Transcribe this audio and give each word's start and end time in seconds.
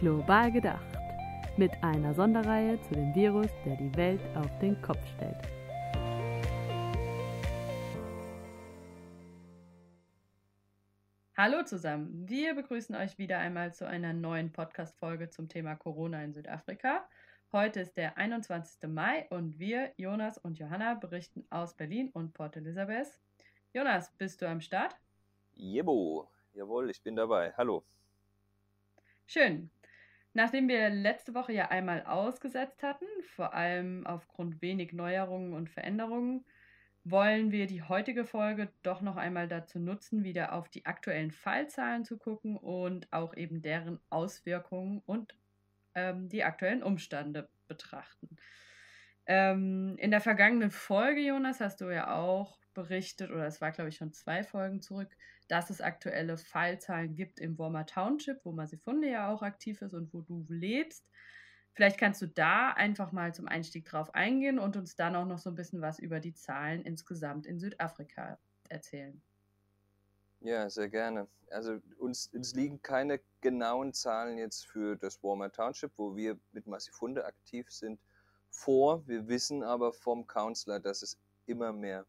Global 0.00 0.52
gedacht. 0.52 0.86
Mit 1.56 1.72
einer 1.82 2.14
Sonderreihe 2.14 2.80
zu 2.82 2.94
dem 2.94 3.12
Virus, 3.16 3.48
der 3.64 3.74
die 3.76 3.92
Welt 3.96 4.20
auf 4.36 4.46
den 4.60 4.80
Kopf 4.80 5.04
stellt. 5.16 5.36
Hallo 11.36 11.64
zusammen, 11.64 12.28
wir 12.28 12.54
begrüßen 12.54 12.94
euch 12.94 13.18
wieder 13.18 13.38
einmal 13.38 13.74
zu 13.74 13.88
einer 13.88 14.12
neuen 14.12 14.52
Podcast-Folge 14.52 15.30
zum 15.30 15.48
Thema 15.48 15.74
Corona 15.74 16.22
in 16.22 16.32
Südafrika. 16.32 17.08
Heute 17.50 17.80
ist 17.80 17.96
der 17.96 18.16
21. 18.16 18.88
Mai 18.88 19.26
und 19.30 19.58
wir, 19.58 19.92
Jonas 19.96 20.38
und 20.38 20.60
Johanna, 20.60 20.94
berichten 20.94 21.44
aus 21.50 21.74
Berlin 21.74 22.10
und 22.12 22.34
Port 22.34 22.56
Elizabeth. 22.56 23.18
Jonas, 23.72 24.12
bist 24.16 24.40
du 24.42 24.48
am 24.48 24.60
Start? 24.60 24.94
Jebo, 25.54 26.30
jawohl, 26.54 26.90
ich 26.90 27.02
bin 27.02 27.16
dabei. 27.16 27.52
Hallo. 27.56 27.84
Schön. 29.26 29.70
Nachdem 30.38 30.68
wir 30.68 30.88
letzte 30.88 31.34
Woche 31.34 31.52
ja 31.52 31.72
einmal 31.72 32.04
ausgesetzt 32.04 32.84
hatten, 32.84 33.06
vor 33.34 33.54
allem 33.54 34.06
aufgrund 34.06 34.62
wenig 34.62 34.92
Neuerungen 34.92 35.52
und 35.52 35.68
Veränderungen, 35.68 36.44
wollen 37.02 37.50
wir 37.50 37.66
die 37.66 37.82
heutige 37.82 38.24
Folge 38.24 38.68
doch 38.84 39.00
noch 39.00 39.16
einmal 39.16 39.48
dazu 39.48 39.80
nutzen, 39.80 40.22
wieder 40.22 40.52
auf 40.52 40.68
die 40.68 40.86
aktuellen 40.86 41.32
Fallzahlen 41.32 42.04
zu 42.04 42.18
gucken 42.18 42.56
und 42.56 43.12
auch 43.12 43.34
eben 43.34 43.62
deren 43.62 43.98
Auswirkungen 44.10 45.02
und 45.06 45.34
ähm, 45.96 46.28
die 46.28 46.44
aktuellen 46.44 46.84
Umstände 46.84 47.48
betrachten. 47.66 48.36
Ähm, 49.26 49.96
in 49.98 50.12
der 50.12 50.20
vergangenen 50.20 50.70
Folge, 50.70 51.20
Jonas, 51.20 51.58
hast 51.58 51.80
du 51.80 51.92
ja 51.92 52.14
auch 52.14 52.60
berichtet, 52.74 53.32
oder 53.32 53.48
es 53.48 53.60
war, 53.60 53.72
glaube 53.72 53.88
ich, 53.88 53.96
schon 53.96 54.12
zwei 54.12 54.44
Folgen 54.44 54.82
zurück, 54.82 55.10
dass 55.48 55.70
es 55.70 55.80
aktuelle 55.80 56.36
Fallzahlen 56.36 57.16
gibt 57.16 57.40
im 57.40 57.58
Wormer 57.58 57.86
Township, 57.86 58.44
wo 58.44 58.52
Masifunde 58.52 59.10
ja 59.10 59.28
auch 59.28 59.42
aktiv 59.42 59.82
ist 59.82 59.94
und 59.94 60.12
wo 60.12 60.20
du 60.20 60.46
lebst. 60.48 61.04
Vielleicht 61.72 61.98
kannst 61.98 62.20
du 62.22 62.26
da 62.26 62.70
einfach 62.72 63.12
mal 63.12 63.34
zum 63.34 63.46
Einstieg 63.46 63.86
drauf 63.86 64.14
eingehen 64.14 64.58
und 64.58 64.76
uns 64.76 64.96
dann 64.96 65.16
auch 65.16 65.24
noch 65.24 65.38
so 65.38 65.50
ein 65.50 65.54
bisschen 65.54 65.80
was 65.80 65.98
über 65.98 66.20
die 66.20 66.34
Zahlen 66.34 66.82
insgesamt 66.82 67.46
in 67.46 67.58
Südafrika 67.58 68.38
erzählen. 68.68 69.22
Ja, 70.40 70.68
sehr 70.70 70.88
gerne. 70.88 71.26
Also 71.50 71.80
uns, 71.98 72.26
uns 72.32 72.54
liegen 72.54 72.80
keine 72.82 73.20
genauen 73.40 73.92
Zahlen 73.92 74.38
jetzt 74.38 74.66
für 74.66 74.96
das 74.96 75.22
Warmer 75.22 75.50
Township, 75.50 75.92
wo 75.96 76.14
wir 76.14 76.38
mit 76.52 76.66
Massifunde 76.66 77.24
aktiv 77.24 77.70
sind, 77.70 78.00
vor. 78.50 79.06
Wir 79.06 79.26
wissen 79.28 79.62
aber 79.62 79.92
vom 79.92 80.26
Counselor, 80.26 80.80
dass 80.80 81.02
es 81.02 81.18
immer 81.46 81.72
mehr 81.72 82.06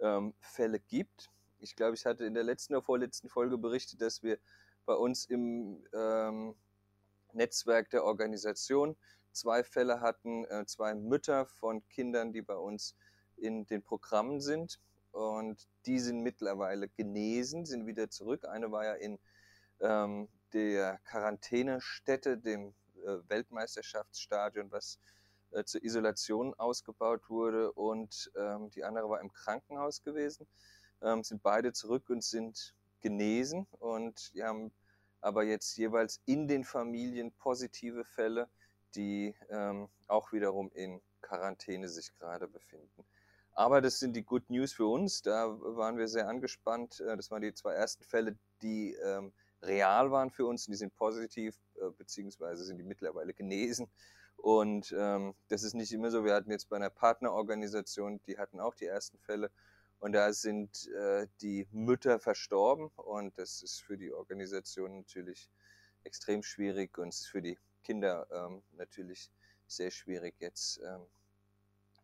ähm, 0.00 0.34
Fälle 0.40 0.80
gibt. 0.80 1.30
Ich 1.60 1.76
glaube, 1.76 1.94
ich 1.94 2.06
hatte 2.06 2.24
in 2.24 2.34
der 2.34 2.44
letzten 2.44 2.74
oder 2.74 2.82
vorletzten 2.82 3.28
Folge 3.28 3.58
berichtet, 3.58 4.00
dass 4.00 4.22
wir 4.22 4.38
bei 4.86 4.94
uns 4.94 5.24
im 5.26 5.84
ähm, 5.92 6.54
Netzwerk 7.32 7.90
der 7.90 8.04
Organisation 8.04 8.96
zwei 9.32 9.62
Fälle 9.62 10.00
hatten, 10.00 10.44
äh, 10.46 10.64
zwei 10.66 10.94
Mütter 10.94 11.46
von 11.46 11.86
Kindern, 11.88 12.32
die 12.32 12.42
bei 12.42 12.56
uns 12.56 12.96
in 13.36 13.66
den 13.66 13.82
Programmen 13.82 14.40
sind. 14.40 14.80
Und 15.12 15.68
die 15.86 15.98
sind 15.98 16.20
mittlerweile 16.20 16.88
genesen, 16.88 17.64
sind 17.64 17.86
wieder 17.86 18.10
zurück. 18.10 18.44
Eine 18.44 18.70
war 18.70 18.84
ja 18.84 18.94
in 18.94 19.18
ähm, 19.80 20.28
der 20.52 20.98
Quarantänestätte, 21.04 22.38
dem 22.38 22.74
äh, 23.04 23.18
Weltmeisterschaftsstadion, 23.28 24.70
was 24.70 24.98
äh, 25.50 25.64
zur 25.64 25.82
Isolation 25.82 26.54
ausgebaut 26.54 27.28
wurde. 27.28 27.72
Und 27.72 28.30
ähm, 28.36 28.70
die 28.70 28.84
andere 28.84 29.08
war 29.08 29.20
im 29.20 29.32
Krankenhaus 29.32 30.02
gewesen. 30.02 30.46
Ähm, 31.02 31.22
sind 31.22 31.42
beide 31.42 31.72
zurück 31.72 32.10
und 32.10 32.24
sind 32.24 32.74
genesen. 33.00 33.66
Und 33.78 34.34
die 34.34 34.42
haben 34.42 34.72
aber 35.20 35.44
jetzt 35.44 35.76
jeweils 35.76 36.20
in 36.26 36.46
den 36.48 36.64
Familien 36.64 37.32
positive 37.32 38.04
Fälle, 38.04 38.48
die 38.94 39.34
ähm, 39.50 39.88
auch 40.06 40.32
wiederum 40.32 40.70
in 40.72 41.00
Quarantäne 41.20 41.88
sich 41.88 42.12
gerade 42.18 42.48
befinden. 42.48 43.04
Aber 43.52 43.80
das 43.80 43.98
sind 43.98 44.14
die 44.14 44.22
Good 44.22 44.50
News 44.50 44.72
für 44.72 44.86
uns. 44.86 45.22
Da 45.22 45.48
waren 45.60 45.98
wir 45.98 46.06
sehr 46.06 46.28
angespannt. 46.28 47.00
Äh, 47.00 47.16
das 47.16 47.30
waren 47.30 47.42
die 47.42 47.54
zwei 47.54 47.74
ersten 47.74 48.04
Fälle, 48.04 48.38
die 48.62 48.94
ähm, 49.04 49.32
real 49.62 50.10
waren 50.10 50.30
für 50.30 50.46
uns 50.46 50.66
und 50.66 50.72
die 50.72 50.78
sind 50.78 50.94
positiv, 50.94 51.56
äh, 51.74 51.90
beziehungsweise 51.90 52.64
sind 52.64 52.78
die 52.78 52.84
mittlerweile 52.84 53.34
genesen. 53.34 53.90
Und 54.36 54.94
ähm, 54.96 55.34
das 55.48 55.64
ist 55.64 55.74
nicht 55.74 55.92
immer 55.92 56.12
so. 56.12 56.24
Wir 56.24 56.34
hatten 56.34 56.52
jetzt 56.52 56.68
bei 56.68 56.76
einer 56.76 56.90
Partnerorganisation, 56.90 58.20
die 58.28 58.38
hatten 58.38 58.60
auch 58.60 58.74
die 58.74 58.86
ersten 58.86 59.18
Fälle. 59.18 59.50
Und 60.00 60.12
da 60.12 60.32
sind 60.32 60.88
äh, 60.88 61.26
die 61.40 61.66
Mütter 61.72 62.20
verstorben. 62.20 62.88
Und 62.96 63.36
das 63.38 63.62
ist 63.62 63.82
für 63.82 63.96
die 63.96 64.12
Organisation 64.12 64.98
natürlich 64.98 65.50
extrem 66.04 66.42
schwierig. 66.42 66.96
Und 66.98 67.08
es 67.08 67.20
ist 67.20 67.26
für 67.28 67.42
die 67.42 67.58
Kinder 67.82 68.26
ähm, 68.30 68.62
natürlich 68.76 69.30
sehr 69.66 69.90
schwierig, 69.90 70.34
jetzt 70.38 70.80
ähm, 70.80 71.06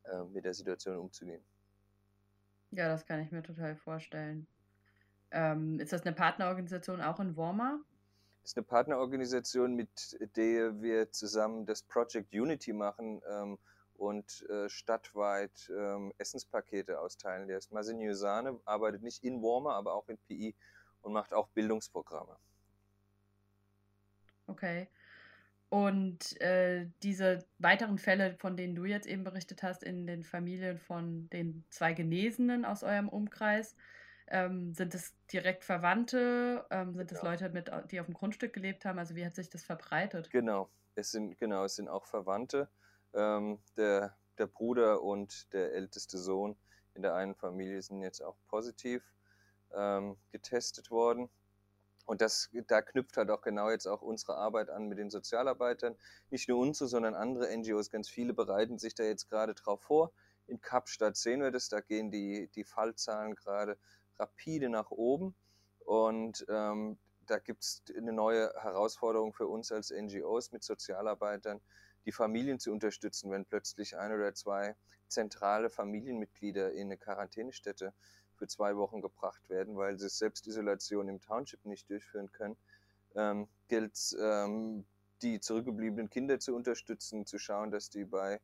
äh, 0.05 0.25
mit 0.25 0.45
der 0.45 0.55
Situation 0.55 0.99
umzugehen. 0.99 1.43
Ja, 2.71 2.89
das 2.89 3.07
kann 3.07 3.21
ich 3.21 3.31
mir 3.31 3.43
total 3.43 3.77
vorstellen. 3.77 4.47
Ähm, 5.31 5.79
ist 5.79 5.93
das 5.93 6.03
eine 6.03 6.15
Partnerorganisation 6.15 7.01
auch 7.01 7.21
in 7.21 7.37
Worma? 7.37 7.81
Das 8.43 8.51
ist 8.51 8.57
eine 8.57 8.67
Partnerorganisation, 8.67 9.75
mit 9.75 10.19
der 10.37 10.81
wir 10.83 11.11
zusammen 11.11 11.65
das 11.65 11.83
Project 11.83 12.35
Unity 12.35 12.73
machen 12.73 13.23
ähm, 13.31 13.59
und 13.97 14.43
äh, 14.49 14.69
stadtweit 14.69 15.71
ähm, 15.71 16.13
Essenspakete 16.19 17.01
austeilen. 17.01 17.49
Der 17.49 17.59
ist 17.59 17.73
Masin 17.73 18.01
Yusane, 18.01 18.61
arbeitet 18.65 19.03
nicht 19.03 19.23
in 19.25 19.43
Worma, 19.43 19.75
aber 19.75 19.95
auch 19.95 20.09
in 20.09 20.19
PI 20.19 20.55
und 21.03 21.13
macht 21.13 21.33
auch 21.33 21.49
Bildungsprogramme. 21.49 22.37
Okay. 24.47 24.89
Und 25.69 26.41
äh, 26.41 26.87
diese 27.03 27.45
weiteren 27.59 27.99
Fälle, 27.99 28.37
von 28.39 28.57
denen 28.57 28.77
du 28.77 28.85
jetzt 28.85 29.07
eben 29.07 29.25
berichtet 29.25 29.63
hast, 29.63 29.83
in 29.83 30.07
den 30.07 30.23
Familien 30.23 30.79
von 30.79 31.29
den 31.31 31.65
zwei 31.71 31.95
Genesenen 31.95 32.65
aus 32.65 32.85
eurem 32.85 33.09
Umkreis, 33.09 33.75
ähm, 34.29 34.73
sind 34.73 34.95
es 34.95 35.15
direkt 35.33 35.65
Verwandte? 35.65 36.65
Ähm, 36.71 36.95
sind 36.95 37.11
es 37.11 37.19
genau. 37.19 37.33
Leute, 37.33 37.51
mit, 37.51 37.71
die 37.91 38.01
auf 38.01 38.07
dem 38.07 38.15
Grundstück 38.15 38.53
gelebt 38.53 38.85
haben? 38.85 38.99
Also 38.99 39.17
wie 39.17 39.25
hat 39.25 39.35
sich 39.35 39.51
das 39.51 39.65
verbreitet? 39.65 40.31
Genau, 40.31 40.71
es 40.95 41.11
sind, 41.11 41.37
genau, 41.39 41.65
es 41.65 41.77
sind 41.77 41.89
auch 41.89 42.07
Verwandte. 42.07 42.69
Ähm, 43.15 43.59
der, 43.77 44.17
der 44.39 44.47
Bruder 44.47 45.03
und 45.03 45.53
der 45.53 45.73
älteste 45.73 46.19
Sohn 46.19 46.57
in 46.95 47.03
der 47.03 47.15
einen 47.15 47.35
Familie 47.35 47.83
sind 47.83 48.03
jetzt 48.03 48.21
auch 48.23 48.37
positiv 48.49 49.03
ähm, 49.75 50.17
getestet 50.31 50.91
worden. 50.91 51.29
Und 52.07 52.21
das, 52.21 52.51
da 52.67 52.83
knüpft 52.83 53.17
halt 53.17 53.31
auch 53.31 53.41
genau 53.41 53.71
jetzt 53.71 53.87
auch 53.87 54.03
unsere 54.03 54.37
Arbeit 54.37 54.69
an 54.69 54.89
mit 54.89 54.99
den 54.99 55.11
Sozialarbeitern. 55.11 55.97
Nicht 56.31 56.49
nur 56.49 56.59
unsere, 56.59 56.89
sondern 56.89 57.15
andere 57.15 57.57
NGOs. 57.57 57.91
Ganz 57.91 58.09
viele 58.09 58.35
bereiten 58.35 58.79
sich 58.79 58.95
da 58.95 59.05
jetzt 59.05 59.31
gerade 59.31 59.55
drauf 59.55 59.81
vor. 59.83 60.13
In 60.47 60.61
Kapstadt 60.61 61.17
sehen 61.17 61.41
wir 61.41 61.51
das, 61.51 61.71
da 61.71 61.81
gehen 61.81 62.11
die, 62.11 62.49
die 62.55 62.65
Fallzahlen 62.65 63.35
gerade 63.35 63.79
rapide 64.19 64.69
nach 64.69 64.91
oben. 64.91 65.35
Und 65.87 66.45
ähm, 66.49 66.99
da 67.27 67.39
gibt 67.39 67.63
es 67.63 67.83
eine 67.97 68.13
neue 68.13 68.53
Herausforderung 68.61 69.33
für 69.33 69.47
uns 69.47 69.73
als 69.73 69.91
NGOs 69.91 70.53
mit 70.53 70.63
Sozialarbeitern, 70.63 71.61
die 72.07 72.13
Familien 72.13 72.59
zu 72.59 72.73
unterstützen, 72.73 73.31
wenn 73.31 73.45
plötzlich 73.45 73.97
ein 73.97 74.13
oder 74.13 74.35
zwei 74.35 74.77
zentrale 75.09 75.71
Familienmitglieder 75.71 76.73
in 76.73 76.89
eine 76.89 76.97
Quarantänestätte 76.97 77.93
für 78.35 78.47
zwei 78.49 78.77
Wochen 78.77 79.01
gebracht 79.01 79.49
werden, 79.49 79.77
weil 79.77 79.99
sie 79.99 80.09
Selbstisolation 80.09 81.09
im 81.09 81.21
Township 81.21 81.65
nicht 81.65 81.89
durchführen 81.89 82.33
können, 82.33 82.57
ähm, 83.15 83.49
gilt 83.69 83.95
es, 83.95 84.17
ähm, 84.21 84.85
die 85.23 85.41
zurückgebliebenen 85.41 86.11
Kinder 86.11 86.41
zu 86.41 86.55
unterstützen, 86.55 87.27
zu 87.27 87.39
schauen, 87.39 87.71
dass 87.71 87.91
die 87.91 88.05
bei 88.05 88.41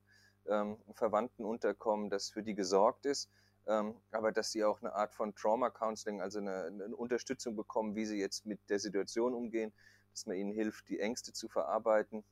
ähm, 0.48 0.78
Verwandten 0.94 1.44
unterkommen, 1.44 2.08
dass 2.08 2.30
für 2.30 2.42
die 2.42 2.54
gesorgt 2.54 3.04
ist, 3.06 3.28
ähm, 3.66 3.94
aber 4.10 4.32
dass 4.32 4.52
sie 4.52 4.64
auch 4.64 4.80
eine 4.80 4.94
Art 4.94 5.14
von 5.14 5.34
Trauma 5.34 5.70
Counseling, 5.70 6.20
also 6.20 6.38
eine, 6.38 6.64
eine, 6.64 6.96
Unterstützung 6.96 7.56
bekommen, 7.56 7.94
wie 7.94 8.06
sie 8.06 8.18
jetzt 8.18 8.46
mit 8.46 8.58
der 8.70 8.78
Situation 8.78 9.34
umgehen, 9.34 9.72
dass 10.12 10.26
man 10.26 10.36
ihnen 10.36 10.52
hilft, 10.52 10.88
die 10.88 11.00
Ängste 11.00 11.32
zu 11.32 11.48
verarbeiten. 11.48 12.24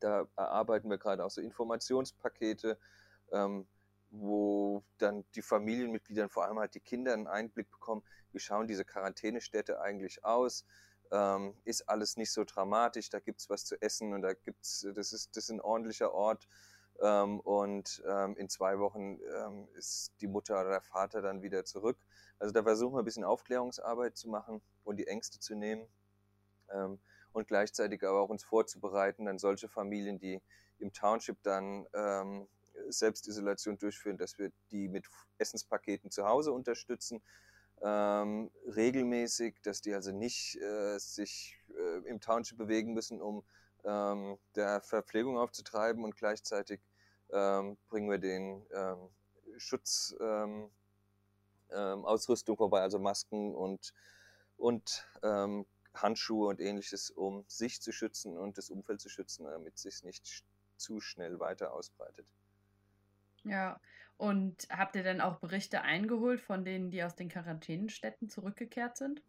Da 0.00 0.26
erarbeiten 0.36 0.90
wir 0.90 0.98
gerade 0.98 1.24
auch 1.24 1.30
so 1.30 1.40
Informationspakete, 1.40 2.78
ähm, 3.32 3.66
wo 4.10 4.84
dann 4.98 5.24
die 5.34 5.42
Familienmitglieder, 5.42 6.28
vor 6.28 6.44
allem 6.44 6.58
halt 6.58 6.74
die 6.74 6.80
Kinder, 6.80 7.12
einen 7.12 7.26
Einblick 7.26 7.70
bekommen, 7.70 8.02
wie 8.32 8.38
schauen 8.38 8.66
diese 8.66 8.84
Quarantänestädte 8.84 9.80
eigentlich 9.80 10.24
aus, 10.24 10.64
ähm, 11.10 11.54
ist 11.64 11.88
alles 11.88 12.16
nicht 12.16 12.32
so 12.32 12.44
dramatisch, 12.44 13.10
da 13.10 13.20
gibt 13.20 13.40
es 13.40 13.50
was 13.50 13.64
zu 13.64 13.80
essen 13.80 14.12
und 14.12 14.22
da 14.22 14.34
gibt's, 14.34 14.86
das 14.94 15.12
ist, 15.12 15.36
das 15.36 15.44
ist 15.44 15.50
ein 15.50 15.60
ordentlicher 15.60 16.12
Ort 16.12 16.48
ähm, 17.00 17.40
und 17.40 18.02
ähm, 18.06 18.36
in 18.36 18.48
zwei 18.48 18.78
Wochen 18.78 19.18
ähm, 19.34 19.68
ist 19.74 20.12
die 20.20 20.26
Mutter 20.26 20.60
oder 20.60 20.70
der 20.70 20.80
Vater 20.80 21.22
dann 21.22 21.42
wieder 21.42 21.64
zurück. 21.64 21.98
Also 22.38 22.52
da 22.52 22.62
versuchen 22.62 22.94
wir 22.94 23.00
ein 23.00 23.04
bisschen 23.04 23.24
Aufklärungsarbeit 23.24 24.16
zu 24.16 24.28
machen 24.28 24.62
und 24.84 24.96
die 24.96 25.06
Ängste 25.06 25.38
zu 25.38 25.54
nehmen 25.54 25.86
ähm, 26.72 26.98
und 27.36 27.46
gleichzeitig 27.46 28.02
aber 28.02 28.20
auch 28.22 28.30
uns 28.30 28.44
vorzubereiten, 28.44 29.26
dann 29.26 29.38
solche 29.38 29.68
Familien, 29.68 30.18
die 30.18 30.40
im 30.78 30.92
Township 30.94 31.36
dann 31.42 31.86
ähm, 31.92 32.48
Selbstisolation 32.88 33.76
durchführen, 33.76 34.16
dass 34.16 34.38
wir 34.38 34.52
die 34.70 34.88
mit 34.88 35.06
Essenspaketen 35.36 36.10
zu 36.10 36.24
Hause 36.24 36.52
unterstützen, 36.52 37.22
ähm, 37.82 38.50
regelmäßig, 38.74 39.60
dass 39.62 39.82
die 39.82 39.92
also 39.92 40.12
nicht 40.12 40.56
äh, 40.56 40.98
sich 40.98 41.58
äh, 41.76 42.08
im 42.08 42.20
Township 42.20 42.56
bewegen 42.56 42.94
müssen, 42.94 43.20
um 43.20 43.44
ähm, 43.84 44.38
der 44.54 44.80
Verpflegung 44.80 45.36
aufzutreiben 45.36 46.04
und 46.04 46.16
gleichzeitig 46.16 46.80
ähm, 47.30 47.76
bringen 47.90 48.08
wir 48.08 48.18
den 48.18 48.64
ähm, 48.72 49.10
Schutzausrüstung 49.58 50.70
ähm, 51.70 52.56
ähm, 52.56 52.56
vorbei, 52.56 52.80
also 52.80 52.98
Masken 52.98 53.54
und, 53.54 53.92
und 54.56 55.06
ähm, 55.22 55.66
Handschuhe 56.02 56.48
und 56.48 56.60
ähnliches, 56.60 57.10
um 57.10 57.44
sich 57.48 57.80
zu 57.80 57.92
schützen 57.92 58.36
und 58.36 58.58
das 58.58 58.70
Umfeld 58.70 59.00
zu 59.00 59.08
schützen, 59.08 59.44
damit 59.44 59.74
es 59.76 59.82
sich 59.82 60.02
nicht 60.04 60.44
zu 60.76 61.00
schnell 61.00 61.38
weiter 61.40 61.72
ausbreitet. 61.72 62.26
Ja, 63.44 63.80
und 64.16 64.66
habt 64.70 64.96
ihr 64.96 65.02
denn 65.02 65.20
auch 65.20 65.38
Berichte 65.38 65.82
eingeholt 65.82 66.40
von 66.40 66.64
denen, 66.64 66.90
die 66.90 67.02
aus 67.02 67.14
den 67.14 67.28
Quarantänenstädten 67.28 68.28
zurückgekehrt 68.28 68.96
sind? 68.96 69.22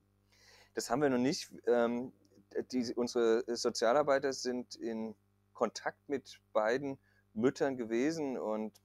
Das 0.74 0.90
haben 0.90 1.02
wir 1.02 1.10
noch 1.10 1.18
nicht. 1.18 1.52
Ähm, 1.66 2.14
die, 2.72 2.94
unsere 2.96 3.44
Sozialarbeiter 3.56 4.34
sind 4.34 4.75
in 4.75 5.16
Kontakt 5.54 6.08
mit 6.08 6.40
beiden 6.54 6.98
Müttern 7.34 7.78
gewesen 7.78 8.38
und 8.38 8.80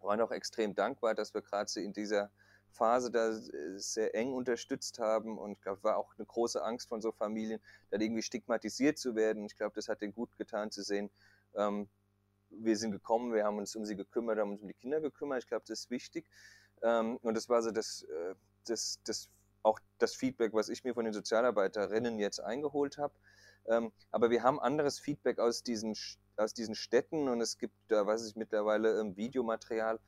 waren 0.00 0.20
auch 0.20 0.30
extrem 0.30 0.74
dankbar, 0.74 1.14
dass 1.14 1.34
wir 1.34 1.42
gerade 1.42 1.80
in 1.80 1.92
dieser 1.92 2.30
Phase 2.74 3.10
da 3.10 3.32
sehr 3.76 4.14
eng 4.14 4.32
unterstützt 4.34 4.98
haben 4.98 5.38
und 5.38 5.58
ich 5.58 5.66
war 5.82 5.96
auch 5.96 6.14
eine 6.16 6.26
große 6.26 6.62
Angst 6.62 6.88
von 6.88 7.00
so 7.00 7.12
Familien, 7.12 7.60
da 7.90 7.98
irgendwie 7.98 8.22
stigmatisiert 8.22 8.98
zu 8.98 9.14
werden. 9.14 9.46
Ich 9.46 9.56
glaube, 9.56 9.74
das 9.74 9.88
hat 9.88 10.02
denen 10.02 10.14
gut 10.14 10.36
getan 10.36 10.70
zu 10.70 10.82
sehen. 10.82 11.10
Ähm, 11.54 11.88
wir 12.50 12.76
sind 12.76 12.92
gekommen, 12.92 13.32
wir 13.32 13.44
haben 13.44 13.58
uns 13.58 13.74
um 13.74 13.84
sie 13.84 13.96
gekümmert, 13.96 14.38
haben 14.38 14.52
uns 14.52 14.62
um 14.62 14.68
die 14.68 14.74
Kinder 14.74 15.00
gekümmert. 15.00 15.42
Ich 15.42 15.48
glaube, 15.48 15.64
das 15.66 15.80
ist 15.80 15.90
wichtig. 15.90 16.26
Ähm, 16.82 17.16
und 17.22 17.34
das 17.36 17.48
war 17.48 17.62
so 17.62 17.70
das, 17.70 18.02
äh, 18.02 18.34
das, 18.66 19.00
das 19.04 19.28
auch 19.62 19.80
das 19.98 20.14
Feedback, 20.14 20.52
was 20.52 20.68
ich 20.68 20.84
mir 20.84 20.94
von 20.94 21.04
den 21.04 21.14
Sozialarbeiterinnen 21.14 22.18
jetzt 22.18 22.40
eingeholt 22.40 22.98
habe. 22.98 23.14
Ähm, 23.66 23.92
aber 24.10 24.30
wir 24.30 24.42
haben 24.42 24.60
anderes 24.60 24.98
Feedback 24.98 25.38
aus 25.38 25.62
diesen, 25.62 25.96
aus 26.36 26.52
diesen 26.52 26.74
Städten 26.74 27.28
und 27.28 27.40
es 27.40 27.56
gibt 27.58 27.74
da, 27.88 28.06
weiß 28.06 28.26
ich, 28.26 28.36
mittlerweile 28.36 29.00
ähm, 29.00 29.16
Videomaterial. 29.16 29.98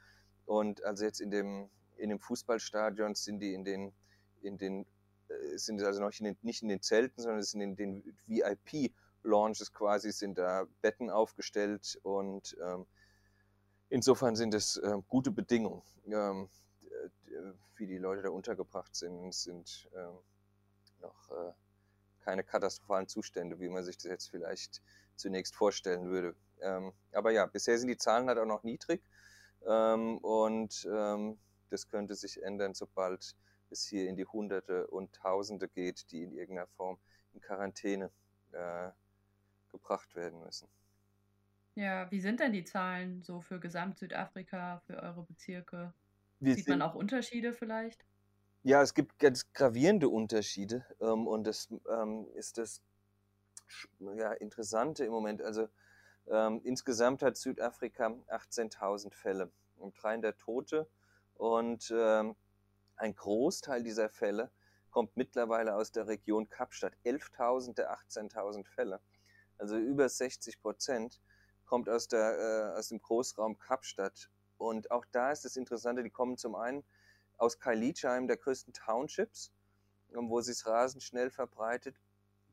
Und 0.44 0.84
also 0.84 1.04
jetzt 1.04 1.20
in 1.20 1.30
dem, 1.30 1.70
in 1.96 2.10
dem 2.10 2.20
Fußballstadion 2.20 3.14
sind 3.14 3.40
die 3.40 3.54
in 3.54 3.64
den, 3.64 3.92
in 4.42 4.58
den, 4.58 4.86
äh, 5.28 5.56
sind 5.56 5.82
also 5.82 6.00
noch 6.00 6.12
nicht 6.42 6.62
in 6.62 6.68
den 6.68 6.82
Zelten, 6.82 7.20
sondern 7.20 7.40
es 7.40 7.50
sind 7.50 7.60
in 7.60 7.76
den 7.76 8.16
VIP-Launches 8.26 9.72
quasi, 9.72 10.12
sind 10.12 10.38
da 10.38 10.66
Betten 10.82 11.10
aufgestellt 11.10 11.98
und 12.02 12.56
ähm, 12.62 12.86
insofern 13.88 14.36
sind 14.36 14.54
es 14.54 14.76
äh, 14.76 14.98
gute 15.08 15.30
Bedingungen. 15.30 15.82
Ähm, 16.06 16.48
wie 17.76 17.86
die 17.86 17.98
Leute 17.98 18.22
da 18.22 18.30
untergebracht 18.30 18.94
sind, 18.94 19.34
sind 19.34 19.88
ähm, 19.94 20.18
noch 21.00 21.30
äh, 21.30 21.52
keine 22.20 22.42
katastrophalen 22.42 23.08
Zustände, 23.08 23.60
wie 23.60 23.68
man 23.68 23.84
sich 23.84 23.96
das 23.96 24.10
jetzt 24.10 24.30
vielleicht 24.30 24.82
zunächst 25.14 25.54
vorstellen 25.54 26.06
würde. 26.06 26.34
Ähm, 26.60 26.92
aber 27.12 27.30
ja, 27.30 27.46
bisher 27.46 27.78
sind 27.78 27.88
die 27.88 27.96
Zahlen 27.96 28.28
halt 28.28 28.38
auch 28.38 28.46
noch 28.46 28.62
niedrig 28.62 29.02
ähm, 29.66 30.18
und 30.18 30.86
ähm, 30.90 31.38
das 31.70 31.88
könnte 31.88 32.14
sich 32.14 32.42
ändern, 32.42 32.74
sobald 32.74 33.36
es 33.70 33.84
hier 33.86 34.08
in 34.08 34.16
die 34.16 34.26
Hunderte 34.26 34.86
und 34.86 35.12
Tausende 35.14 35.68
geht, 35.68 36.10
die 36.12 36.22
in 36.22 36.32
irgendeiner 36.32 36.68
Form 36.68 36.98
in 37.32 37.40
Quarantäne 37.40 38.10
äh, 38.52 38.90
gebracht 39.70 40.14
werden 40.14 40.40
müssen. 40.40 40.68
Ja, 41.74 42.10
wie 42.10 42.20
sind 42.20 42.40
denn 42.40 42.52
die 42.52 42.64
Zahlen 42.64 43.22
so 43.22 43.40
für 43.40 43.60
Gesamt-Südafrika, 43.60 44.80
für 44.86 44.96
eure 45.02 45.24
Bezirke? 45.24 45.92
Wir 46.40 46.54
Sieht 46.54 46.68
man 46.68 46.82
auch 46.82 46.94
Unterschiede 46.94 47.52
vielleicht? 47.52 48.04
Ja, 48.62 48.82
es 48.82 48.94
gibt 48.94 49.18
ganz 49.18 49.52
gravierende 49.52 50.08
Unterschiede 50.08 50.84
ähm, 51.00 51.26
und 51.26 51.44
das 51.46 51.68
ähm, 51.88 52.26
ist 52.34 52.58
das 52.58 52.82
ja, 54.00 54.32
Interessante 54.32 55.04
im 55.04 55.12
Moment. 55.12 55.42
Also 55.42 55.68
ähm, 56.28 56.60
insgesamt 56.64 57.22
hat 57.22 57.36
Südafrika 57.36 58.06
18.000 58.28 59.12
Fälle 59.12 59.52
und 59.76 59.94
300 60.02 60.38
Tote 60.38 60.88
und 61.38 61.92
ähm, 61.94 62.36
ein 62.96 63.14
Großteil 63.14 63.82
dieser 63.82 64.08
Fälle 64.08 64.50
kommt 64.90 65.16
mittlerweile 65.16 65.74
aus 65.74 65.92
der 65.92 66.06
Region 66.06 66.48
Kapstadt. 66.48 66.94
11.000 67.04 67.74
der 67.74 67.92
18.000 67.92 68.66
Fälle, 68.66 69.00
also 69.58 69.76
über 69.76 70.08
60 70.08 70.60
Prozent, 70.60 71.20
kommt 71.66 71.88
aus, 71.88 72.08
der, 72.08 72.72
äh, 72.74 72.78
aus 72.78 72.88
dem 72.88 73.00
Großraum 73.00 73.58
Kapstadt 73.58 74.30
und 74.58 74.90
auch 74.90 75.04
da 75.12 75.32
ist 75.32 75.44
das 75.44 75.56
Interessante, 75.56 76.02
die 76.02 76.10
kommen 76.10 76.36
zum 76.36 76.54
einen 76.54 76.84
aus 77.36 77.58
Kailija, 77.58 78.12
einem 78.12 78.28
der 78.28 78.38
größten 78.38 78.72
Townships, 78.72 79.52
wo 80.08 80.40
sich 80.40 80.64
rasend 80.66 81.02
schnell 81.02 81.30
verbreitet, 81.30 81.96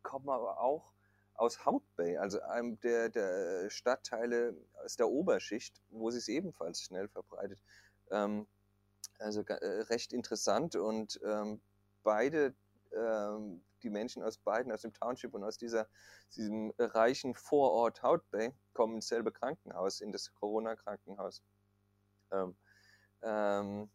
kommen 0.02 0.30
aber 0.30 0.60
auch 0.60 0.92
aus 1.36 1.66
Hout 1.66 1.84
Bay, 1.96 2.18
also 2.18 2.42
einem 2.42 2.80
der, 2.82 3.10
der 3.10 3.70
Stadtteile 3.70 4.56
aus 4.84 4.98
der 4.98 5.08
Oberschicht, 5.08 5.82
wo 5.90 6.12
sich 6.12 6.28
ebenfalls 6.28 6.82
schnell 6.82 7.08
verbreitet. 7.08 7.60
Ähm, 8.12 8.48
also 9.20 9.42
äh, 9.42 9.82
recht 9.84 10.14
interessant 10.14 10.76
und 10.76 11.20
ähm, 11.24 11.62
beide, 12.04 12.54
ähm, 12.96 13.64
die 13.82 13.90
Menschen 13.90 14.24
aus 14.24 14.38
beiden, 14.38 14.72
aus 14.72 14.82
dem 14.82 14.94
Township 14.94 15.34
und 15.34 15.44
aus 15.44 15.58
dieser, 15.58 15.88
diesem 16.36 16.74
reichen 16.78 17.36
Vorort 17.36 18.02
Hout 18.04 18.22
Bay, 18.32 18.54
kommen 18.74 18.96
ins 18.96 19.08
selbe 19.08 19.32
Krankenhaus, 19.32 20.02
in 20.02 20.12
das 20.12 20.34
Corona-Krankenhaus. 20.36 21.42
Ähm, 22.32 22.56
ähm, 23.22 23.90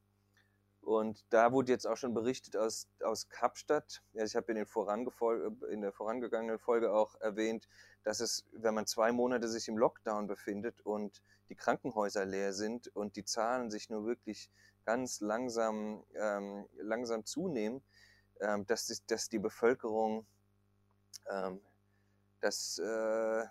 und 0.82 1.24
da 1.30 1.52
wurde 1.52 1.72
jetzt 1.72 1.86
auch 1.86 1.96
schon 1.96 2.14
berichtet 2.14 2.56
aus, 2.56 2.88
aus 3.02 3.28
Kapstadt. 3.28 4.02
Ja, 4.14 4.24
ich 4.24 4.36
habe 4.36 4.52
in, 4.52 4.56
in 4.56 5.80
der 5.82 5.92
vorangegangenen 5.92 6.58
Folge 6.58 6.92
auch 6.92 7.14
erwähnt, 7.20 7.68
dass 8.04 8.20
es, 8.20 8.46
wenn 8.52 8.74
man 8.74 8.86
zwei 8.86 9.12
Monate 9.12 9.48
sich 9.48 9.68
im 9.68 9.76
Lockdown 9.76 10.26
befindet 10.26 10.80
und 10.80 11.22
die 11.50 11.56
Krankenhäuser 11.56 12.24
leer 12.24 12.52
sind 12.52 12.88
und 12.88 13.16
die 13.16 13.24
Zahlen 13.24 13.70
sich 13.70 13.90
nur 13.90 14.06
wirklich 14.06 14.50
ganz 14.88 15.20
langsam, 15.20 16.02
ähm, 16.14 16.66
langsam 16.78 17.26
zunehmen, 17.26 17.82
ähm, 18.40 18.64
dass, 18.64 18.86
die, 18.86 18.96
dass 19.06 19.28
die 19.28 19.38
Bevölkerung, 19.38 20.24
ähm, 21.30 21.60
dass, 22.40 22.78
äh, 22.78 23.44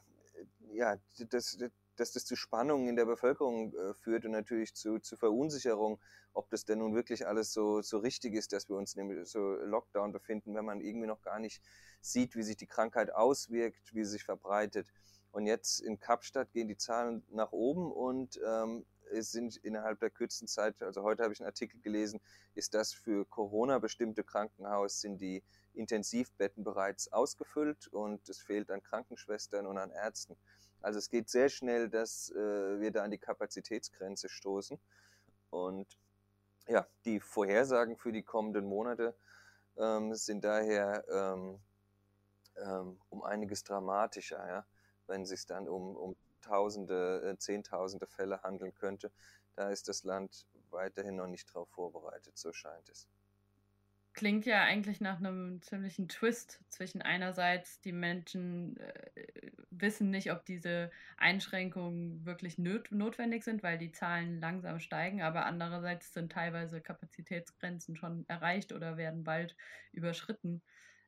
ja, 0.73 0.97
das, 1.29 1.59
dass 1.95 2.11
das 2.13 2.25
zu 2.25 2.35
Spannungen 2.35 2.87
in 2.87 2.95
der 2.95 3.05
Bevölkerung 3.05 3.71
äh, 3.71 3.93
führt 3.93 4.25
und 4.25 4.31
natürlich 4.31 4.73
zu, 4.73 4.97
zu 4.97 5.15
Verunsicherung, 5.15 5.99
ob 6.33 6.49
das 6.49 6.65
denn 6.65 6.79
nun 6.79 6.95
wirklich 6.95 7.27
alles 7.27 7.53
so, 7.53 7.83
so 7.83 7.99
richtig 7.99 8.33
ist, 8.33 8.51
dass 8.51 8.67
wir 8.67 8.75
uns 8.75 8.95
dem 8.95 9.23
so 9.23 9.39
Lockdown 9.39 10.11
befinden, 10.11 10.55
wenn 10.55 10.65
man 10.65 10.81
irgendwie 10.81 11.05
noch 11.05 11.21
gar 11.21 11.37
nicht 11.37 11.61
sieht, 12.01 12.35
wie 12.35 12.41
sich 12.41 12.57
die 12.57 12.65
Krankheit 12.65 13.13
auswirkt, 13.13 13.93
wie 13.93 14.03
sie 14.03 14.13
sich 14.13 14.23
verbreitet. 14.23 14.91
Und 15.31 15.45
jetzt 15.45 15.79
in 15.79 15.99
Kapstadt 15.99 16.51
gehen 16.51 16.67
die 16.67 16.77
Zahlen 16.77 17.23
nach 17.29 17.51
oben 17.51 17.91
und 17.91 18.39
ähm, 18.45 18.85
es 19.11 19.31
sind 19.31 19.55
innerhalb 19.57 19.99
der 19.99 20.09
kürzesten 20.09 20.47
Zeit, 20.47 20.81
also 20.81 21.03
heute 21.03 21.23
habe 21.23 21.33
ich 21.33 21.39
einen 21.39 21.47
Artikel 21.47 21.79
gelesen, 21.81 22.19
ist 22.55 22.73
das 22.73 22.93
für 22.93 23.25
Corona 23.25 23.79
bestimmte 23.79 24.23
Krankenhaus, 24.23 25.01
sind 25.01 25.21
die 25.21 25.43
Intensivbetten 25.73 26.63
bereits 26.63 27.11
ausgefüllt 27.13 27.87
und 27.87 28.27
es 28.27 28.39
fehlt 28.39 28.71
an 28.71 28.81
Krankenschwestern 28.81 29.65
und 29.65 29.77
an 29.77 29.91
Ärzten. 29.91 30.35
Also 30.81 30.99
es 30.99 31.09
geht 31.09 31.29
sehr 31.29 31.49
schnell, 31.49 31.89
dass 31.89 32.29
äh, 32.31 32.79
wir 32.79 32.91
da 32.91 33.03
an 33.03 33.11
die 33.11 33.17
Kapazitätsgrenze 33.17 34.29
stoßen. 34.29 34.79
Und 35.49 35.87
ja, 36.67 36.87
die 37.05 37.19
Vorhersagen 37.19 37.97
für 37.97 38.11
die 38.11 38.23
kommenden 38.23 38.65
Monate 38.65 39.15
ähm, 39.77 40.13
sind 40.13 40.43
daher 40.43 41.03
ähm, 41.09 41.59
ähm, 42.57 42.99
um 43.09 43.23
einiges 43.23 43.63
dramatischer, 43.63 44.45
ja? 44.47 44.65
Wenn 45.07 45.23
es 45.23 45.29
sich 45.29 45.45
dann 45.45 45.67
um, 45.67 45.95
um 45.95 46.15
Tausende, 46.41 47.21
äh, 47.23 47.37
Zehntausende 47.37 48.07
Fälle 48.07 48.41
handeln 48.43 48.73
könnte. 48.73 49.11
Da 49.55 49.69
ist 49.69 49.87
das 49.87 50.03
Land 50.03 50.47
weiterhin 50.69 51.15
noch 51.15 51.27
nicht 51.27 51.49
darauf 51.49 51.69
vorbereitet, 51.69 52.37
so 52.37 52.53
scheint 52.53 52.89
es 52.89 53.07
klingt 54.17 54.47
ja 54.47 54.63
eigentlich 54.63 54.99
nach 54.99 55.19
einem 55.19 55.61
ziemlichen 55.61 56.07
Twist 56.07 56.59
zwischen 56.69 57.03
einerseits 57.03 57.81
die 57.81 57.91
Menschen 57.91 58.75
äh, 58.77 59.51
wissen 59.69 60.09
nicht, 60.09 60.31
ob 60.31 60.43
diese 60.43 60.89
Einschränkungen 61.17 62.25
wirklich 62.25 62.57
not 62.57 62.91
notwendig 62.91 63.43
sind, 63.43 63.61
weil 63.61 63.77
die 63.77 63.91
Zahlen 63.91 64.41
langsam 64.41 64.79
steigen, 64.79 65.21
aber 65.21 65.45
andererseits 65.45 66.13
sind 66.13 66.31
teilweise 66.31 66.81
Kapazitätsgrenzen 66.81 67.95
schon 67.95 68.25
erreicht 68.27 68.73
oder 68.73 68.97
werden 68.97 69.23
bald 69.23 69.55
überschritten. 69.91 70.63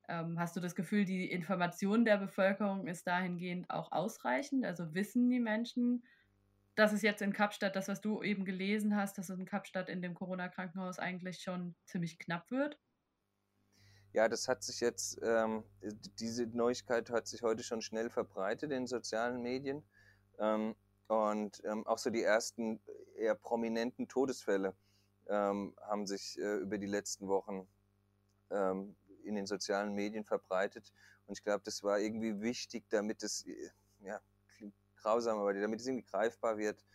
Ähm, 0.10 0.40
hast 0.40 0.56
du 0.56 0.60
das 0.60 0.74
Gefühl, 0.74 1.06
die 1.06 1.32
Information 1.32 2.04
der 2.04 2.18
Bevölkerung 2.18 2.88
ist 2.88 3.06
dahingehend 3.06 3.70
auch 3.70 3.92
ausreichend? 3.92 4.66
Also 4.66 4.96
wissen 4.96 5.30
die 5.30 5.40
Menschen, 5.40 6.04
dass 6.74 6.94
es 6.94 7.04
jetzt 7.04 7.22
in 7.22 7.32
Kapstadt, 7.32 7.76
das, 7.76 7.88
was 7.88 8.02
du 8.02 8.24
eben 8.24 8.44
gelesen 8.44 8.96
hast, 8.96 9.20
dass 9.20 9.30
es 9.30 9.38
in 9.38 9.46
Kapstadt 9.46 9.88
in 9.88 10.02
dem 10.02 10.16
Corona-Krankenhaus 10.16 10.98
eigentlich 10.98 11.42
schon 11.42 11.76
ziemlich 11.86 12.18
knapp 12.18 12.50
wird? 12.50 12.80
Ja, 14.12 14.28
das 14.28 14.48
hat 14.48 14.64
sich 14.64 14.80
jetzt, 14.80 15.20
ähm, 15.22 15.64
diese 16.20 16.48
Neuigkeit 16.48 17.12
hat 17.12 17.28
sich 17.28 17.44
heute 17.44 17.62
schon 17.62 17.84
schnell 17.84 18.10
verbreitet 18.10 18.72
in 18.72 18.88
sozialen 18.88 19.44
Medien. 19.44 19.84
Ähm, 20.40 20.76
und 21.08 21.62
ähm, 21.66 21.86
auch 21.86 22.00
so 22.00 22.10
die 22.10 22.24
ersten 22.24 22.80
eher 23.16 23.36
prominenten 23.36 24.08
Todesfälle 24.08 24.76
ähm, 25.28 25.76
haben 25.82 26.08
sich 26.08 26.40
äh, 26.40 26.56
über 26.56 26.80
die 26.80 26.88
letzten 26.88 27.28
Wochen 27.28 27.68
ähm, 28.50 28.96
in 29.24 29.36
den 29.36 29.46
sozialen 29.46 29.94
Medien 29.94 30.24
verbreitet. 30.24 30.92
Und 31.26 31.38
ich 31.38 31.44
glaube, 31.44 31.62
das 31.64 31.84
war 31.84 32.00
irgendwie 32.00 32.42
wichtig, 32.42 32.86
damit 32.90 33.24
es, 33.24 33.46
äh, 33.46 33.70
ja, 34.02 34.20
grausam, 35.02 35.40
aber 35.40 35.54
damit 35.54 35.80
es 35.80 35.88
irgendwie 35.88 36.06
greifbar 36.06 36.58
wird. 36.58 36.86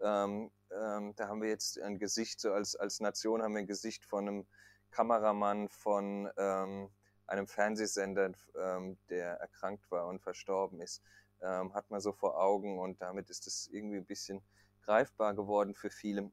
Ähm, 0.00 0.50
ähm, 0.70 1.14
da 1.16 1.28
haben 1.28 1.40
wir 1.40 1.48
jetzt 1.48 1.78
ein 1.80 1.98
Gesicht, 1.98 2.40
so 2.40 2.52
als, 2.52 2.76
als 2.76 3.00
Nation 3.00 3.42
haben 3.42 3.54
wir 3.54 3.60
ein 3.60 3.66
Gesicht 3.66 4.04
von 4.04 4.28
einem 4.28 4.46
Kameramann 4.90 5.68
von 5.68 6.30
ähm, 6.36 6.90
einem 7.26 7.46
Fernsehsender, 7.46 8.32
ähm, 8.56 8.98
der 9.08 9.34
erkrankt 9.34 9.90
war 9.90 10.06
und 10.06 10.20
verstorben 10.20 10.80
ist, 10.80 11.02
ähm, 11.40 11.74
hat 11.74 11.90
man 11.90 12.00
so 12.00 12.12
vor 12.12 12.40
Augen 12.40 12.78
und 12.78 13.00
damit 13.00 13.30
ist 13.30 13.46
es 13.46 13.68
irgendwie 13.68 13.96
ein 13.96 14.06
bisschen 14.06 14.42
greifbar 14.82 15.34
geworden 15.34 15.74
für 15.74 15.90
viele. 15.90 16.30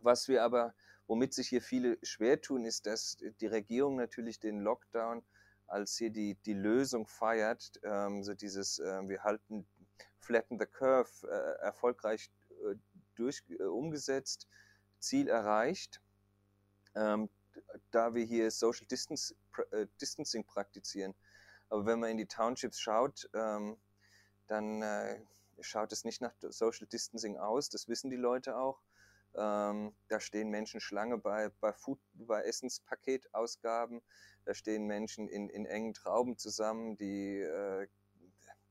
Was 0.00 0.28
wir 0.28 0.44
aber, 0.44 0.74
womit 1.08 1.34
sich 1.34 1.48
hier 1.48 1.62
viele 1.62 1.98
schwer 2.02 2.40
tun, 2.40 2.64
ist, 2.64 2.86
dass 2.86 3.18
die 3.40 3.46
Regierung 3.46 3.96
natürlich 3.96 4.38
den 4.38 4.60
Lockdown 4.60 5.24
als 5.66 5.96
hier 5.96 6.10
die, 6.10 6.36
die 6.46 6.54
Lösung 6.54 7.06
feiert, 7.06 7.72
ähm, 7.82 8.22
so 8.22 8.34
dieses, 8.34 8.78
äh, 8.78 9.08
wir 9.08 9.24
halten 9.24 9.66
Flatten 10.20 10.58
the 10.58 10.66
Curve 10.66 11.10
äh, 11.26 11.62
erfolgreich 11.64 12.30
äh, 12.50 12.76
durch, 13.16 13.42
äh, 13.48 13.64
umgesetzt, 13.64 14.46
Ziel 14.98 15.28
erreicht. 15.28 16.00
Ähm, 16.94 17.28
da 17.90 18.14
wir 18.14 18.24
hier 18.24 18.50
Social 18.50 18.86
Distance, 18.86 19.34
äh, 19.72 19.86
Distancing 20.00 20.44
praktizieren. 20.44 21.14
Aber 21.68 21.86
wenn 21.86 22.00
man 22.00 22.10
in 22.10 22.16
die 22.16 22.26
Townships 22.26 22.80
schaut, 22.80 23.28
ähm, 23.34 23.76
dann 24.46 24.82
äh, 24.82 25.20
schaut 25.60 25.92
es 25.92 26.04
nicht 26.04 26.20
nach 26.20 26.32
Social 26.40 26.86
Distancing 26.86 27.36
aus, 27.36 27.68
das 27.68 27.88
wissen 27.88 28.10
die 28.10 28.16
Leute 28.16 28.56
auch. 28.56 28.80
Ähm, 29.34 29.94
da 30.08 30.20
stehen 30.20 30.48
Menschen 30.48 30.80
Schlange 30.80 31.18
bei, 31.18 31.50
bei, 31.60 31.72
Food, 31.72 32.00
bei 32.14 32.42
Essenspaketausgaben, 32.42 34.02
da 34.44 34.54
stehen 34.54 34.86
Menschen 34.86 35.28
in, 35.28 35.48
in 35.48 35.66
engen 35.66 35.94
Trauben 35.94 36.38
zusammen, 36.38 36.96
die, 36.96 37.40
äh, 37.40 37.86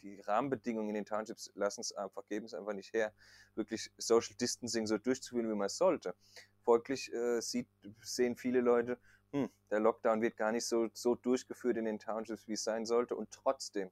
die 0.01 0.19
Rahmenbedingungen 0.21 0.89
in 0.89 0.95
den 0.95 1.05
Townships 1.05 1.51
lassen 1.55 1.81
es 1.81 1.91
einfach, 1.91 2.25
geben 2.27 2.45
es 2.45 2.53
einfach 2.53 2.73
nicht 2.73 2.93
her, 2.93 3.13
wirklich 3.55 3.91
Social 3.97 4.35
Distancing 4.35 4.87
so 4.87 4.97
durchzuführen, 4.97 5.49
wie 5.49 5.55
man 5.55 5.69
sollte. 5.69 6.15
Folglich 6.63 7.11
äh, 7.13 7.39
sieht, 7.41 7.67
sehen 8.01 8.35
viele 8.35 8.61
Leute, 8.61 8.99
hm, 9.31 9.49
der 9.69 9.79
Lockdown 9.79 10.21
wird 10.21 10.37
gar 10.37 10.51
nicht 10.51 10.65
so, 10.65 10.89
so 10.93 11.15
durchgeführt 11.15 11.77
in 11.77 11.85
den 11.85 11.99
Townships, 11.99 12.47
wie 12.47 12.53
es 12.53 12.63
sein 12.63 12.85
sollte. 12.85 13.15
Und 13.15 13.31
trotzdem 13.31 13.91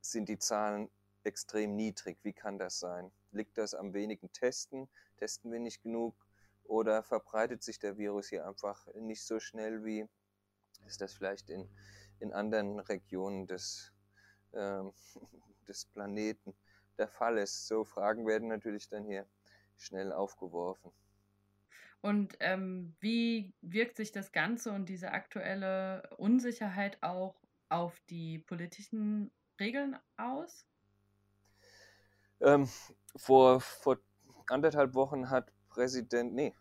sind 0.00 0.28
die 0.28 0.38
Zahlen 0.38 0.90
extrem 1.24 1.76
niedrig. 1.76 2.18
Wie 2.22 2.32
kann 2.32 2.58
das 2.58 2.78
sein? 2.78 3.10
Liegt 3.32 3.58
das 3.58 3.74
am 3.74 3.94
wenigen 3.94 4.32
Testen? 4.32 4.88
Testen 5.16 5.52
wir 5.52 5.60
nicht 5.60 5.82
genug? 5.82 6.14
Oder 6.64 7.02
verbreitet 7.02 7.62
sich 7.62 7.78
der 7.78 7.98
Virus 7.98 8.28
hier 8.28 8.46
einfach 8.46 8.86
nicht 8.94 9.24
so 9.24 9.40
schnell, 9.40 9.84
wie 9.84 10.06
ist 10.86 11.00
das 11.00 11.14
vielleicht 11.14 11.50
in, 11.50 11.68
in 12.20 12.32
anderen 12.32 12.80
Regionen 12.80 13.46
des, 13.46 13.92
äh, 14.52 14.82
des 15.68 15.86
Planeten 15.86 16.54
der 16.98 17.08
Fall 17.08 17.38
ist? 17.38 17.66
So 17.66 17.84
Fragen 17.84 18.26
werden 18.26 18.48
natürlich 18.48 18.88
dann 18.88 19.04
hier 19.04 19.26
schnell 19.76 20.12
aufgeworfen. 20.12 20.92
Und 22.02 22.36
ähm, 22.40 22.96
wie 23.00 23.52
wirkt 23.60 23.96
sich 23.96 24.10
das 24.10 24.32
Ganze 24.32 24.72
und 24.72 24.88
diese 24.88 25.12
aktuelle 25.12 26.08
Unsicherheit 26.16 27.02
auch 27.02 27.42
auf 27.68 28.00
die 28.08 28.38
politischen 28.38 29.30
Regeln 29.58 29.98
aus? 30.16 30.66
Ähm, 32.40 32.68
vor, 33.16 33.60
vor 33.60 33.98
anderthalb 34.46 34.94
Wochen 34.94 35.30
hat 35.30 35.52
Präsident, 35.68 36.34
nee, 36.34 36.54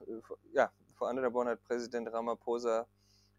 ja, 0.53 0.71
vor 0.95 1.09
anderthalb 1.09 1.33
Wochen 1.33 1.47
hat 1.47 1.63
Präsident 1.63 2.11
Ramaphosa 2.11 2.87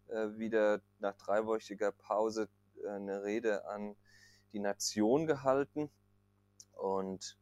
äh, 0.09 0.37
wieder 0.37 0.81
nach 0.99 1.15
dreiwöchiger 1.15 1.91
Pause 1.91 2.49
äh, 2.83 2.89
eine 2.89 3.23
Rede 3.23 3.65
an 3.67 3.95
die 4.51 4.59
Nation 4.59 5.25
gehalten. 5.25 5.89
Und 6.73 7.37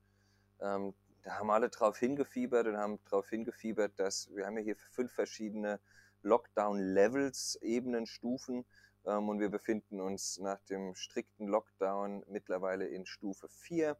ähm, 0.59 0.93
da 1.23 1.39
haben 1.39 1.51
alle 1.51 1.69
drauf 1.69 1.97
hingefiebert 1.97 2.67
und 2.67 2.77
haben 2.77 2.99
darauf 3.05 3.29
hingefiebert, 3.29 3.99
dass 3.99 4.29
wir 4.35 4.45
haben 4.45 4.57
ja 4.57 4.63
hier 4.63 4.75
fünf 4.75 5.11
verschiedene 5.11 5.79
Lockdown-Levels, 6.21 7.59
Ebenen, 7.61 8.05
Stufen 8.05 8.65
ähm, 9.05 9.29
und 9.29 9.39
wir 9.39 9.49
befinden 9.49 9.99
uns 9.99 10.37
nach 10.39 10.61
dem 10.65 10.95
strikten 10.95 11.47
Lockdown 11.47 12.23
mittlerweile 12.27 12.87
in 12.87 13.05
Stufe 13.05 13.47
4 13.47 13.97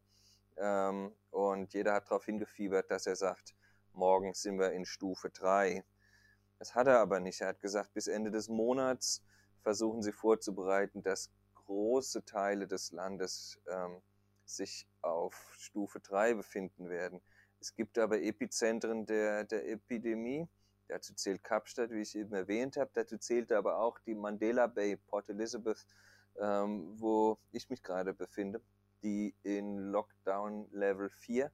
ähm, 0.60 1.14
und 1.30 1.72
jeder 1.72 1.94
hat 1.94 2.06
darauf 2.06 2.24
hingefiebert, 2.24 2.90
dass 2.90 3.06
er 3.06 3.16
sagt, 3.16 3.54
morgen 3.92 4.34
sind 4.34 4.58
wir 4.58 4.72
in 4.72 4.84
Stufe 4.84 5.30
3. 5.30 5.84
Das 6.58 6.74
hat 6.74 6.86
er 6.86 6.98
aber 6.98 7.20
nicht. 7.20 7.40
Er 7.40 7.48
hat 7.48 7.60
gesagt, 7.60 7.94
bis 7.94 8.06
Ende 8.06 8.30
des 8.30 8.48
Monats 8.48 9.22
versuchen 9.62 10.02
sie 10.02 10.12
vorzubereiten, 10.12 11.02
dass 11.02 11.30
große 11.54 12.24
Teile 12.24 12.66
des 12.66 12.92
Landes 12.92 13.60
ähm, 13.66 14.02
sich 14.44 14.86
auf 15.00 15.34
Stufe 15.56 16.00
3 16.00 16.34
befinden 16.34 16.88
werden. 16.88 17.20
Es 17.60 17.74
gibt 17.74 17.98
aber 17.98 18.20
Epizentren 18.20 19.06
der, 19.06 19.44
der 19.44 19.68
Epidemie. 19.68 20.48
Dazu 20.88 21.14
zählt 21.14 21.44
Kapstadt, 21.44 21.90
wie 21.90 22.00
ich 22.00 22.16
eben 22.16 22.34
erwähnt 22.34 22.76
habe. 22.76 22.90
Dazu 22.92 23.16
zählt 23.18 23.52
aber 23.52 23.78
auch 23.78 23.98
die 24.00 24.14
Mandela 24.14 24.66
Bay, 24.66 24.96
Port 24.96 25.28
Elizabeth, 25.28 25.86
ähm, 26.38 27.00
wo 27.00 27.38
ich 27.52 27.70
mich 27.70 27.82
gerade 27.82 28.12
befinde, 28.12 28.60
die 29.02 29.34
in 29.42 29.78
Lockdown 29.90 30.68
Level 30.72 31.10
4 31.10 31.50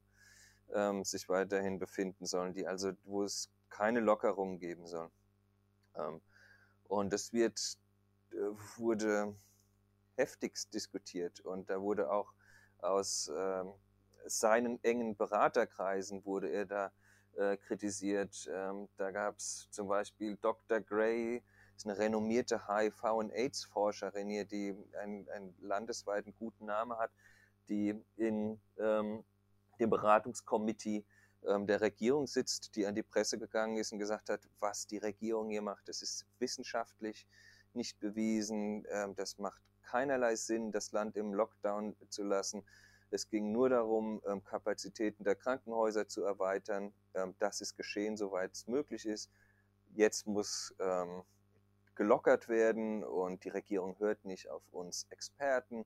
ähm, 0.73 1.03
sich 1.03 1.29
weiterhin 1.29 1.79
befinden 1.79 2.25
sollen, 2.25 2.53
die 2.53 2.67
also, 2.67 2.91
wo 3.03 3.23
es 3.23 3.49
keine 3.69 3.99
Lockerungen 3.99 4.59
geben 4.59 4.87
soll. 4.87 5.09
Ähm, 5.95 6.21
und 6.85 7.11
das 7.13 7.33
wird, 7.33 7.59
äh, 8.31 8.35
wurde 8.77 9.35
heftigst 10.15 10.73
diskutiert 10.73 11.39
und 11.41 11.69
da 11.69 11.81
wurde 11.81 12.11
auch 12.11 12.33
aus 12.79 13.31
ähm, 13.35 13.73
seinen 14.25 14.83
engen 14.83 15.15
Beraterkreisen 15.15 16.25
wurde 16.25 16.49
er 16.49 16.65
da 16.65 16.91
äh, 17.35 17.57
kritisiert. 17.57 18.49
Ähm, 18.51 18.89
da 18.97 19.11
gab 19.11 19.37
es 19.37 19.67
zum 19.71 19.87
Beispiel 19.87 20.37
Dr. 20.37 20.81
Gray, 20.81 21.43
ist 21.75 21.85
eine 21.85 21.97
renommierte 21.97 22.67
HIV- 22.67 23.11
und 23.11 23.31
AIDS-Forscherin 23.31 24.29
hier, 24.29 24.45
die 24.45 24.75
einen, 24.99 25.29
einen 25.29 25.55
landesweiten 25.61 26.33
guten 26.37 26.65
Namen 26.65 26.97
hat, 26.97 27.11
die 27.69 27.95
in 28.15 28.59
ähm, 28.79 29.23
dem 29.79 29.89
Beratungskomitee 29.89 31.05
ähm, 31.45 31.67
der 31.67 31.81
Regierung 31.81 32.27
sitzt, 32.27 32.75
die 32.75 32.85
an 32.85 32.95
die 32.95 33.03
Presse 33.03 33.37
gegangen 33.37 33.77
ist 33.77 33.91
und 33.91 33.99
gesagt 33.99 34.29
hat, 34.29 34.41
was 34.59 34.87
die 34.87 34.97
Regierung 34.97 35.49
hier 35.49 35.61
macht, 35.61 35.87
das 35.87 36.01
ist 36.01 36.25
wissenschaftlich 36.39 37.27
nicht 37.73 37.99
bewiesen, 37.99 38.85
ähm, 38.89 39.15
das 39.15 39.37
macht 39.37 39.61
keinerlei 39.83 40.35
Sinn, 40.35 40.71
das 40.71 40.91
Land 40.91 41.15
im 41.15 41.33
Lockdown 41.33 41.95
zu 42.09 42.23
lassen. 42.23 42.63
Es 43.09 43.29
ging 43.29 43.53
nur 43.53 43.69
darum, 43.69 44.21
ähm, 44.27 44.43
Kapazitäten 44.43 45.23
der 45.23 45.35
Krankenhäuser 45.35 46.07
zu 46.07 46.23
erweitern. 46.23 46.93
Ähm, 47.13 47.35
das 47.39 47.61
ist 47.61 47.77
geschehen, 47.77 48.17
soweit 48.17 48.51
es 48.53 48.67
möglich 48.67 49.05
ist. 49.05 49.31
Jetzt 49.93 50.27
muss 50.27 50.75
ähm, 50.79 51.23
gelockert 51.95 52.49
werden 52.49 53.03
und 53.03 53.45
die 53.45 53.49
Regierung 53.49 53.97
hört 53.99 54.25
nicht 54.25 54.49
auf 54.49 54.61
uns 54.71 55.07
Experten, 55.09 55.85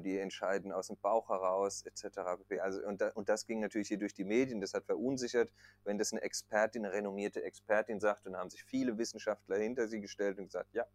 die 0.00 0.18
entscheiden 0.18 0.72
aus 0.72 0.86
dem 0.86 0.96
Bauch 0.96 1.28
heraus 1.28 1.84
etc. 1.84 2.18
Also, 2.60 2.82
und, 2.86 3.02
und 3.14 3.28
das 3.28 3.46
ging 3.46 3.60
natürlich 3.60 3.88
hier 3.88 3.98
durch 3.98 4.14
die 4.14 4.24
Medien, 4.24 4.60
das 4.60 4.74
hat 4.74 4.84
verunsichert, 4.84 5.52
wenn 5.84 5.98
das 5.98 6.12
eine 6.12 6.22
Expertin, 6.22 6.84
eine 6.84 6.94
renommierte 6.94 7.42
Expertin 7.42 8.00
sagt, 8.00 8.26
und 8.26 8.36
haben 8.36 8.50
sich 8.50 8.62
viele 8.64 8.96
Wissenschaftler 8.98 9.56
hinter 9.56 9.88
sie 9.88 10.00
gestellt 10.00 10.38
und 10.38 10.46
gesagt, 10.46 10.72
ja, 10.72 10.86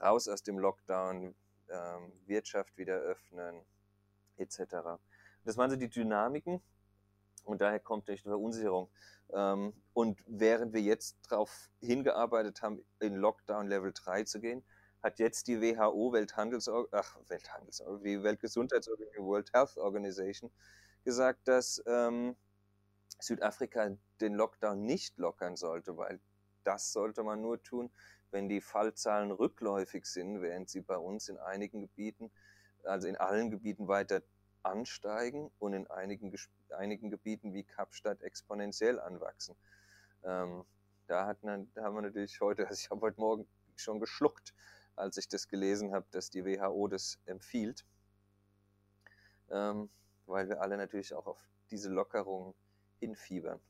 raus 0.00 0.28
aus 0.28 0.42
dem 0.42 0.58
Lockdown, 0.58 1.34
ähm, 1.70 2.12
Wirtschaft 2.26 2.76
wieder 2.78 2.96
öffnen, 2.96 3.62
etc. 4.36 4.98
Das 5.44 5.56
waren 5.56 5.70
so 5.70 5.76
die 5.76 5.90
Dynamiken 5.90 6.62
und 7.44 7.60
daher 7.60 7.80
kommt 7.80 8.08
die 8.08 8.16
Verunsicherung. 8.16 8.90
Ähm, 9.32 9.74
und 9.92 10.22
während 10.26 10.72
wir 10.72 10.80
jetzt 10.80 11.18
darauf 11.28 11.70
hingearbeitet 11.80 12.62
haben, 12.62 12.84
in 13.00 13.16
Lockdown 13.16 13.66
Level 13.66 13.92
3 13.92 14.24
zu 14.24 14.40
gehen, 14.40 14.64
hat 15.02 15.18
jetzt 15.18 15.46
die 15.46 15.60
WHO, 15.60 16.12
Welthandelsorg 16.12 16.88
ach, 16.92 17.16
Welthandelsorg 17.28 18.02
die 18.02 18.22
Weltgesundheitsorganisation, 18.22 19.26
World 19.26 19.52
Health 19.52 19.76
Organization, 19.76 20.50
gesagt, 21.04 21.46
dass 21.46 21.82
ähm, 21.86 22.36
Südafrika 23.20 23.96
den 24.20 24.34
Lockdown 24.34 24.84
nicht 24.84 25.18
lockern 25.18 25.56
sollte, 25.56 25.96
weil 25.96 26.20
das 26.64 26.92
sollte 26.92 27.22
man 27.22 27.40
nur 27.40 27.62
tun, 27.62 27.90
wenn 28.30 28.48
die 28.48 28.60
Fallzahlen 28.60 29.30
rückläufig 29.30 30.04
sind, 30.06 30.42
während 30.42 30.68
sie 30.68 30.80
bei 30.80 30.96
uns 30.96 31.28
in 31.28 31.38
einigen 31.38 31.80
Gebieten, 31.80 32.30
also 32.84 33.08
in 33.08 33.16
allen 33.16 33.50
Gebieten 33.50 33.88
weiter 33.88 34.22
ansteigen 34.62 35.50
und 35.58 35.72
in 35.72 35.86
einigen, 35.86 36.34
einigen 36.76 37.10
Gebieten 37.10 37.54
wie 37.54 37.64
Kapstadt 37.64 38.22
exponentiell 38.22 39.00
anwachsen. 39.00 39.56
Ähm, 40.24 40.64
da, 41.06 41.26
hat, 41.26 41.38
da 41.42 41.82
haben 41.82 41.94
wir 41.94 42.02
natürlich 42.02 42.40
heute, 42.40 42.66
also 42.68 42.78
ich 42.78 42.90
habe 42.90 43.00
heute 43.00 43.20
Morgen 43.20 43.48
schon 43.76 44.00
geschluckt, 44.00 44.54
als 44.98 45.16
ich 45.16 45.28
das 45.28 45.48
gelesen 45.48 45.92
habe, 45.92 46.06
dass 46.10 46.30
die 46.30 46.44
WHO 46.44 46.88
das 46.88 47.18
empfiehlt, 47.26 47.84
ähm, 49.50 49.88
weil 50.26 50.48
wir 50.48 50.60
alle 50.60 50.76
natürlich 50.76 51.14
auch 51.14 51.26
auf 51.26 51.48
diese 51.70 51.90
Lockerung 51.90 52.54
hinfiebern. 53.00 53.60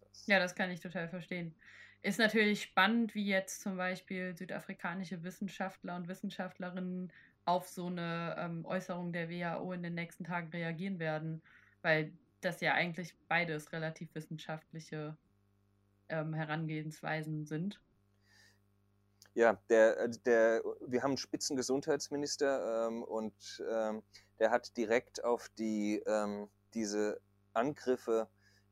Das 0.00 0.26
ja, 0.26 0.38
das 0.38 0.54
kann 0.54 0.70
ich 0.70 0.80
total 0.80 1.08
verstehen. 1.08 1.54
Ist 2.02 2.18
natürlich 2.18 2.62
spannend, 2.62 3.14
wie 3.14 3.26
jetzt 3.26 3.60
zum 3.60 3.76
Beispiel 3.76 4.34
südafrikanische 4.36 5.22
Wissenschaftler 5.22 5.96
und 5.96 6.08
Wissenschaftlerinnen 6.08 7.12
auf 7.44 7.68
so 7.68 7.86
eine 7.86 8.36
ähm, 8.38 8.64
Äußerung 8.64 9.12
der 9.12 9.28
WHO 9.28 9.72
in 9.72 9.82
den 9.82 9.94
nächsten 9.94 10.24
Tagen 10.24 10.48
reagieren 10.50 10.98
werden, 10.98 11.42
weil 11.82 12.12
das 12.40 12.60
ja 12.60 12.74
eigentlich 12.74 13.14
beides 13.28 13.72
relativ 13.72 14.14
wissenschaftliche 14.14 15.16
ähm, 16.08 16.32
Herangehensweisen 16.32 17.44
sind. 17.44 17.80
Ja, 19.40 19.58
der, 19.70 19.98
äh, 19.98 20.10
der, 20.26 20.62
wir 20.86 21.02
haben 21.02 21.12
einen 21.12 21.16
Spitzengesundheitsminister 21.16 22.88
ähm, 22.88 23.02
und 23.02 23.32
ähm, 23.70 24.02
der 24.38 24.50
hat 24.50 24.76
direkt 24.76 25.24
auf 25.24 25.48
die, 25.56 26.02
ähm, 26.04 26.50
diese 26.74 27.22
Angriffe 27.54 28.28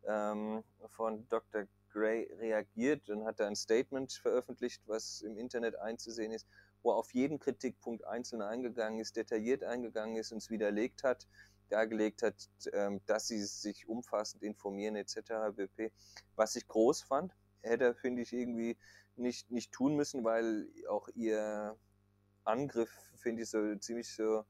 ähm, 0.07 0.63
von 0.91 1.27
Dr. 1.31 1.65
Gray 1.91 2.31
reagiert 2.39 3.09
und 3.09 3.25
hat 3.25 3.41
da 3.41 3.47
ein 3.47 3.57
Statement 3.57 4.13
veröffentlicht, 4.13 4.83
was 4.85 5.23
im 5.23 5.39
Internet 5.39 5.75
einzusehen 5.77 6.33
ist, 6.33 6.47
wo 6.83 6.91
er 6.91 6.97
auf 6.97 7.15
jeden 7.15 7.39
Kritikpunkt 7.39 8.05
einzeln 8.05 8.43
eingegangen 8.43 9.01
ist, 9.01 9.17
detailliert 9.17 9.65
eingegangen 9.65 10.17
ist 10.17 10.33
und 10.33 10.39
es 10.43 10.51
widerlegt 10.51 11.03
hat, 11.03 11.27
dargelegt 11.71 12.23
hat, 12.23 12.35
ähm, 12.75 13.01
dass 13.07 13.27
sie 13.27 13.43
sich 13.43 13.89
umfassend 13.89 14.43
informieren 14.43 14.97
etc. 14.97 15.17
pp. 15.57 15.93
Was 16.37 16.57
ich 16.57 16.69
groß 16.69 17.01
fand, 17.01 17.33
hätte, 17.63 17.95
finde 17.95 18.21
ich, 18.21 18.35
irgendwie 18.35 18.77
nicht, 19.19 19.51
nicht 19.51 19.73
tun 19.73 19.97
müssen, 19.97 20.25
weil 20.25 20.69
auch 20.89 21.09
ihr 21.15 21.77
Angriff, 22.45 22.91
finde 23.17 23.43
ich, 23.43 23.51
so 23.51 23.75
ziemlich 23.77 24.15
so 24.15 24.45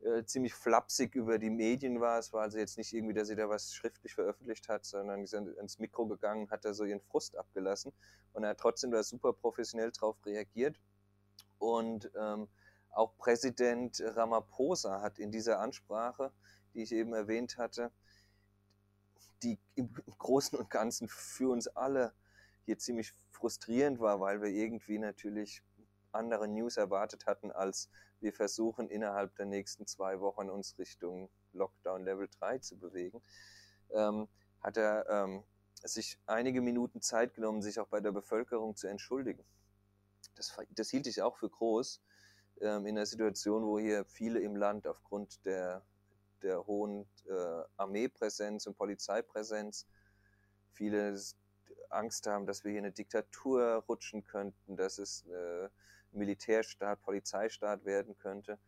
äh, 0.00 0.24
ziemlich 0.24 0.54
flapsig 0.54 1.16
über 1.16 1.38
die 1.38 1.50
Medien 1.50 2.00
war. 2.00 2.18
Es 2.18 2.32
war 2.32 2.42
also 2.42 2.58
jetzt 2.58 2.78
nicht 2.78 2.92
irgendwie, 2.92 3.14
dass 3.14 3.28
sie 3.28 3.36
da 3.36 3.48
was 3.48 3.74
schriftlich 3.74 4.14
veröffentlicht 4.14 4.68
hat, 4.68 4.84
sondern 4.84 5.26
sie 5.26 5.30
sind 5.30 5.48
ins 5.56 5.78
Mikro 5.78 6.06
gegangen, 6.06 6.50
hat 6.50 6.64
da 6.64 6.72
so 6.72 6.84
ihren 6.84 7.00
Frust 7.00 7.36
abgelassen 7.36 7.92
und 8.32 8.44
er 8.44 8.50
hat 8.50 8.58
trotzdem 8.58 8.92
da 8.92 9.02
super 9.02 9.32
professionell 9.32 9.90
drauf 9.90 10.16
reagiert. 10.24 10.78
Und 11.58 12.10
ähm, 12.16 12.48
auch 12.90 13.16
Präsident 13.18 14.00
Ramaphosa 14.00 15.00
hat 15.00 15.18
in 15.18 15.32
dieser 15.32 15.58
Ansprache, 15.58 16.32
die 16.74 16.82
ich 16.82 16.92
eben 16.92 17.12
erwähnt 17.12 17.58
hatte, 17.58 17.90
die 19.42 19.58
im 19.74 19.92
Großen 20.18 20.56
und 20.56 20.70
Ganzen 20.70 21.08
für 21.08 21.50
uns 21.50 21.66
alle 21.68 22.12
hier 22.68 22.78
ziemlich 22.78 23.14
frustrierend 23.30 23.98
war, 23.98 24.20
weil 24.20 24.42
wir 24.42 24.50
irgendwie 24.50 24.98
natürlich 24.98 25.62
andere 26.12 26.46
News 26.46 26.76
erwartet 26.76 27.24
hatten, 27.24 27.50
als 27.50 27.88
wir 28.20 28.34
versuchen 28.34 28.90
innerhalb 28.90 29.34
der 29.36 29.46
nächsten 29.46 29.86
zwei 29.86 30.20
Wochen 30.20 30.50
uns 30.50 30.78
Richtung 30.78 31.30
Lockdown 31.54 32.04
Level 32.04 32.28
3 32.38 32.58
zu 32.58 32.78
bewegen, 32.78 33.22
ähm, 33.94 34.28
hat 34.60 34.76
er 34.76 35.08
ähm, 35.08 35.44
sich 35.82 36.18
einige 36.26 36.60
Minuten 36.60 37.00
Zeit 37.00 37.32
genommen, 37.32 37.62
sich 37.62 37.80
auch 37.80 37.88
bei 37.88 38.00
der 38.00 38.12
Bevölkerung 38.12 38.76
zu 38.76 38.86
entschuldigen. 38.86 39.42
Das, 40.34 40.54
das 40.68 40.90
hielt 40.90 41.06
ich 41.06 41.22
auch 41.22 41.38
für 41.38 41.48
groß 41.48 42.02
ähm, 42.60 42.84
in 42.84 42.98
einer 42.98 43.06
Situation, 43.06 43.64
wo 43.64 43.78
hier 43.78 44.04
viele 44.04 44.40
im 44.40 44.56
Land 44.56 44.86
aufgrund 44.86 45.42
der, 45.46 45.86
der 46.42 46.66
hohen 46.66 47.08
äh, 47.30 47.62
Armeepräsenz 47.78 48.66
und 48.66 48.76
Polizeipräsenz 48.76 49.86
viele 50.72 51.16
Angst 51.90 52.26
haben, 52.26 52.46
dass 52.46 52.64
wir 52.64 52.70
hier 52.70 52.80
eine 52.80 52.92
Diktatur 52.92 53.84
rutschen 53.88 54.24
könnten, 54.24 54.76
dass 54.76 54.98
es 54.98 55.26
äh, 55.26 55.68
Militärstaat, 56.12 57.02
Polizeistaat 57.02 57.84
werden 57.84 58.16
könnte. 58.18 58.58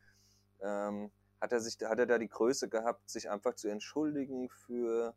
Ähm, 0.61 1.11
hat 1.41 1.53
er 1.53 1.61
sich, 1.61 1.79
hat 1.83 1.99
er 1.99 2.07
da 2.07 2.19
die 2.19 2.29
Größe 2.29 2.69
gehabt, 2.69 3.09
sich 3.09 3.31
einfach 3.31 3.55
zu 3.55 3.69
entschuldigen 3.69 4.51
für 4.51 5.15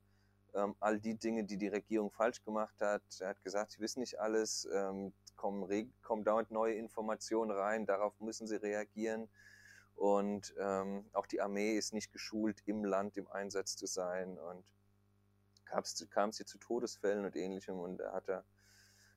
ähm, 0.53 0.75
all 0.79 0.99
die 0.99 1.15
Dinge, 1.15 1.43
die 1.43 1.57
die 1.57 1.67
Regierung 1.67 2.11
falsch 2.11 2.43
gemacht 2.43 2.79
hat. 2.81 3.03
Er 3.19 3.29
hat 3.29 3.43
gesagt, 3.43 3.71
sie 3.71 3.79
wissen 3.79 3.99
nicht 3.99 4.19
alles, 4.19 4.67
ähm, 4.73 5.13
kommen, 5.35 5.93
kommen 6.01 6.23
dauernd 6.23 6.51
neue 6.51 6.75
Informationen 6.75 7.51
rein, 7.51 7.85
darauf 7.85 8.19
müssen 8.19 8.47
sie 8.47 8.55
reagieren. 8.55 9.29
Und 9.95 10.53
ähm, 10.57 11.05
auch 11.13 11.27
die 11.27 11.41
Armee 11.41 11.77
ist 11.77 11.93
nicht 11.93 12.11
geschult, 12.11 12.61
im 12.65 12.83
Land 12.83 13.17
im 13.17 13.27
Einsatz 13.29 13.75
zu 13.75 13.85
sein. 13.85 14.37
Und 14.39 14.63
kam 16.09 16.29
es 16.29 16.37
hier 16.37 16.45
zu 16.45 16.57
Todesfällen 16.57 17.25
und 17.25 17.35
ähnlichem. 17.35 17.79
Und 17.79 17.99
er 17.99 18.13
hat 18.13 18.29
da 18.29 18.43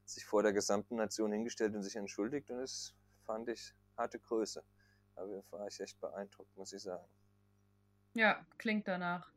sich 0.05 0.25
vor 0.25 0.43
der 0.43 0.53
gesamten 0.53 0.97
Nation 0.97 1.33
hingestellt 1.33 1.75
und 1.75 1.83
sich 1.83 1.97
entschuldigt. 1.97 2.51
Und 2.51 2.59
das 2.59 2.95
fand 3.25 3.49
ich 3.49 3.75
harte 3.97 4.19
Größe. 4.19 4.63
Aber 5.17 5.43
war 5.51 5.67
ich 5.67 5.81
echt 5.81 6.01
beeindruckt, 6.01 6.57
muss 6.57 6.73
ich 6.73 6.83
sagen. 6.83 7.07
Ja, 8.15 8.45
klingt 8.59 8.89
danach. 8.89 9.31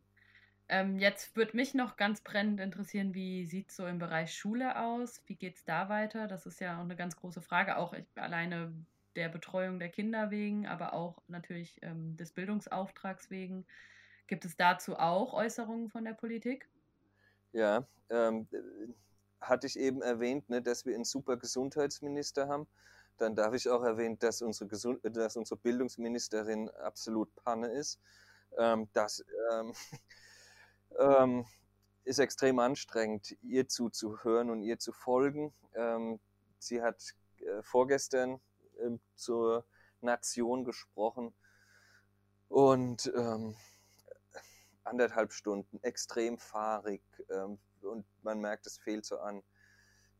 Ähm, 0.70 1.00
jetzt 1.00 1.36
würde 1.36 1.56
mich 1.56 1.74
noch 1.74 1.98
ganz 1.98 2.22
brennend 2.22 2.60
interessieren, 2.60 3.16
wie 3.16 3.46
sieht 3.46 3.70
es 3.70 3.76
so 3.76 3.88
im 3.88 3.98
Bereich 3.98 4.36
Schule 4.36 4.80
aus? 4.80 5.22
Wie 5.26 5.36
geht 5.36 5.56
es 5.56 5.66
da 5.66 5.90
weiter? 5.90 6.28
Das 6.28 6.46
ist 6.46 6.62
ja 6.62 6.78
auch 6.78 6.84
eine 6.84 6.96
ganz 6.96 7.16
große 7.16 7.42
Frage, 7.42 7.78
auch 7.78 7.94
ich, 7.94 8.06
alleine 8.16 8.74
der 9.16 9.30
Betreuung 9.30 9.80
der 9.80 9.90
Kinder 9.90 10.30
wegen, 10.30 10.68
aber 10.68 10.94
auch 10.94 11.24
natürlich 11.28 11.80
ähm, 11.82 12.16
des 12.18 12.32
Bildungsauftrags 12.32 13.32
wegen. 13.32 13.66
Gibt 14.28 14.46
es 14.46 14.56
dazu 14.56 14.98
auch 14.98 15.34
Äußerungen 15.34 15.90
von 15.90 16.06
der 16.06 16.14
Politik? 16.14 16.70
Ja, 17.52 17.88
ähm, 18.10 18.48
hatte 19.42 19.68
ich 19.68 19.80
eben 19.80 20.02
erwähnt, 20.02 20.50
ne, 20.50 20.62
dass 20.62 20.86
wir 20.86 20.96
einen 20.96 21.06
super 21.06 21.38
Gesundheitsminister 21.38 22.48
haben. 22.48 22.68
Dann 23.18 23.36
darf 23.36 23.54
ich 23.54 23.70
auch 23.70 23.84
erwähnen, 23.84 24.18
dass 24.20 24.42
unsere, 24.42 24.68
Gesund 24.70 25.00
dass 25.04 25.36
unsere 25.36 25.60
Bildungsministerin 25.60 26.70
absolut 26.70 27.34
Panne 27.36 27.68
ist. 27.68 28.00
Ähm, 28.58 28.88
das 28.94 29.24
ähm, 29.52 29.74
ähm, 31.00 31.46
ist 32.04 32.20
extrem 32.20 32.60
anstrengend, 32.60 33.38
ihr 33.42 33.68
zuzuhören 33.68 34.50
und 34.50 34.64
ihr 34.64 34.80
zu 34.80 34.92
folgen. 34.92 35.54
Ähm, 35.74 36.20
sie 36.58 36.82
hat 36.82 37.14
äh, 37.42 37.62
vorgestern 37.62 38.40
äh, 38.78 38.98
zur 39.16 39.66
Nation 40.02 40.64
gesprochen 40.64 41.34
und 42.48 43.12
ähm, 43.16 43.56
anderthalb 44.90 45.32
Stunden, 45.34 45.80
extrem 45.84 46.38
fahrig 46.38 47.02
ähm, 47.30 47.60
und 47.82 48.06
man 48.24 48.40
merkt, 48.40 48.66
es 48.66 48.78
fehlt 48.78 49.06
so 49.06 49.20
an, 49.20 49.44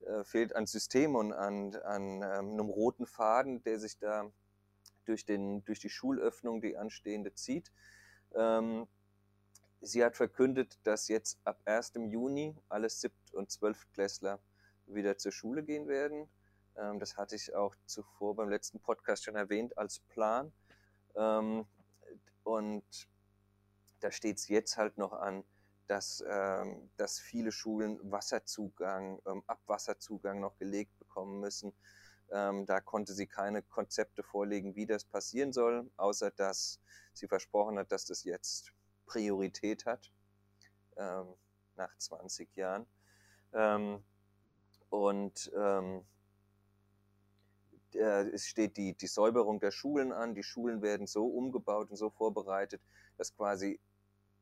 äh, 0.02 0.24
fehlt 0.24 0.56
an 0.56 0.66
System 0.66 1.16
und 1.16 1.34
an, 1.34 1.76
an 1.76 2.22
ähm, 2.22 2.52
einem 2.52 2.70
roten 2.70 3.06
Faden, 3.06 3.62
der 3.64 3.80
sich 3.80 3.98
da 3.98 4.32
durch, 5.06 5.26
den, 5.26 5.64
durch 5.66 5.80
die 5.80 5.90
Schulöffnung, 5.90 6.62
die 6.62 6.78
anstehende, 6.78 7.34
zieht. 7.34 7.72
Ähm, 8.36 8.88
sie 9.82 10.04
hat 10.04 10.16
verkündet, 10.16 10.78
dass 10.84 11.08
jetzt 11.08 11.40
ab 11.44 11.60
1. 11.66 11.94
Juni 12.10 12.56
alle 12.70 12.90
Siebt- 12.90 13.34
und 13.34 13.52
Zwölftklässler 13.52 14.40
wieder 14.86 15.18
zur 15.18 15.32
Schule 15.32 15.64
gehen 15.64 15.88
werden. 15.88 16.30
Ähm, 16.78 17.00
das 17.00 17.18
hatte 17.18 17.36
ich 17.36 17.54
auch 17.56 17.76
zuvor 17.86 18.36
beim 18.36 18.50
letzten 18.50 18.80
Podcast 18.80 19.24
schon 19.24 19.36
erwähnt 19.36 19.78
als 19.78 20.00
Plan. 20.00 20.54
Ähm, 21.16 21.66
und 22.44 22.84
da 24.00 24.12
steht 24.12 24.38
es 24.38 24.48
jetzt 24.48 24.78
halt 24.78 24.98
noch 24.98 25.14
an, 25.14 25.44
dass, 25.88 26.24
ähm, 26.28 26.92
dass 26.98 27.20
viele 27.20 27.52
Schulen 27.52 28.00
Wasserzugang, 28.12 29.20
ähm, 29.26 29.44
Abwasserzugang 29.48 30.40
noch 30.40 30.58
gelegt 30.58 30.98
bekommen 31.00 31.40
müssen. 31.40 31.74
Ähm, 32.32 32.68
da 32.68 32.80
konnte 32.80 33.14
sie 33.14 33.26
keine 33.26 33.64
Konzepte 33.64 34.22
vorlegen, 34.22 34.76
wie 34.76 34.86
das 34.86 35.04
passieren 35.04 35.52
soll, 35.52 35.90
außer 35.98 36.30
dass 36.30 36.80
sie 37.14 37.28
versprochen 37.28 37.80
hat, 37.80 37.92
dass 37.92 38.06
das 38.06 38.24
jetzt 38.24 38.72
Priorität 39.08 39.86
hat, 39.88 40.12
ähm, 40.98 41.34
nach 41.76 41.98
20 41.98 42.56
Jahren. 42.56 42.86
Ähm, 43.54 44.04
und 44.90 45.52
ähm, 45.56 46.06
es 47.92 48.46
steht 48.46 48.78
die, 48.78 48.96
die 48.96 49.08
Säuberung 49.08 49.60
der 49.60 49.72
Schulen 49.72 50.12
an. 50.12 50.36
Die 50.36 50.44
Schulen 50.44 50.84
werden 50.84 51.08
so 51.08 51.26
umgebaut 51.26 51.90
und 51.90 51.98
so 51.98 52.12
vorbereitet, 52.12 52.82
dass 53.18 53.36
quasi 53.36 53.80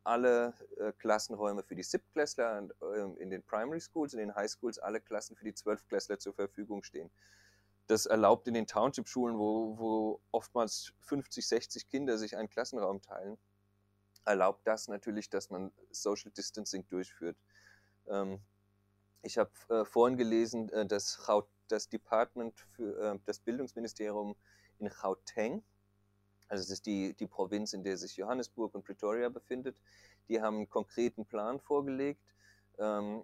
alle 0.08 0.54
äh, 0.78 0.92
Klassenräume 0.94 1.64
für 1.64 1.76
die 1.76 1.84
Siebtklässler 1.84 2.58
und, 2.60 2.74
äh, 2.82 3.22
in 3.22 3.30
den 3.30 3.44
Primary 3.44 3.82
Schools, 3.82 4.14
in 4.14 4.20
den 4.20 4.36
High 4.36 4.50
Schools 4.50 4.80
alle 4.80 5.02
Klassen 5.02 5.36
für 5.36 5.46
die 5.46 5.54
Zwölftklässler 5.54 6.18
zur 6.18 6.34
Verfügung 6.34 6.84
stehen. 6.84 7.12
Das 7.88 8.06
erlaubt 8.06 8.48
in 8.48 8.54
den 8.54 8.68
Township-Schulen, 8.68 9.38
wo, 9.38 9.78
wo 9.78 10.22
oftmals 10.32 10.94
50, 11.02 11.48
60 11.48 11.90
Kinder 11.90 12.18
sich 12.18 12.36
einen 12.36 12.50
Klassenraum 12.50 13.02
teilen, 13.02 13.38
erlaubt 14.26 14.66
das 14.66 14.88
natürlich, 14.88 15.30
dass 15.30 15.50
man 15.50 15.72
Social 15.92 16.32
Distancing 16.32 16.88
durchführt. 16.90 17.38
Ähm, 18.08 18.40
ich 19.22 19.38
habe 19.38 19.52
äh, 19.70 19.86
vorhin 19.86 20.18
gelesen, 20.18 20.70
äh, 20.70 20.86
dass 20.86 21.20
das 21.68 21.90
Department 21.90 22.60
für 22.76 23.14
äh, 23.14 23.20
das 23.26 23.40
Bildungsministerium 23.40 24.36
in 24.80 24.90
Gauteng 24.90 25.64
also 26.48 26.64
es 26.64 26.70
ist 26.70 26.86
die, 26.86 27.14
die 27.14 27.28
Provinz, 27.28 27.74
in 27.74 27.84
der 27.84 27.98
sich 27.98 28.18
Johannesburg 28.18 28.74
und 28.76 28.86
Pretoria 28.86 29.30
befindet. 29.30 29.76
Die 30.30 30.42
haben 30.42 30.58
einen 30.58 30.70
konkreten 30.70 31.26
Plan 31.26 31.60
vorgelegt, 31.60 32.22
ähm, 32.80 33.24